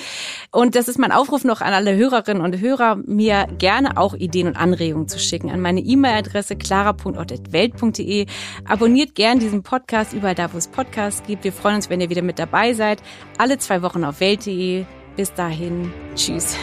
[0.51, 4.47] Und das ist mein Aufruf noch an alle Hörerinnen und Hörer, mir gerne auch Ideen
[4.47, 8.27] und Anregungen zu schicken an meine E-Mail-Adresse clara.welt.de.
[8.67, 11.45] Abonniert gern diesen Podcast überall da, wo es Podcasts gibt.
[11.45, 13.03] Wir freuen uns, wenn ihr wieder mit dabei seid.
[13.39, 14.85] Alle zwei Wochen auf welt.de.
[15.17, 15.93] Bis dahin.
[16.15, 16.57] Tschüss.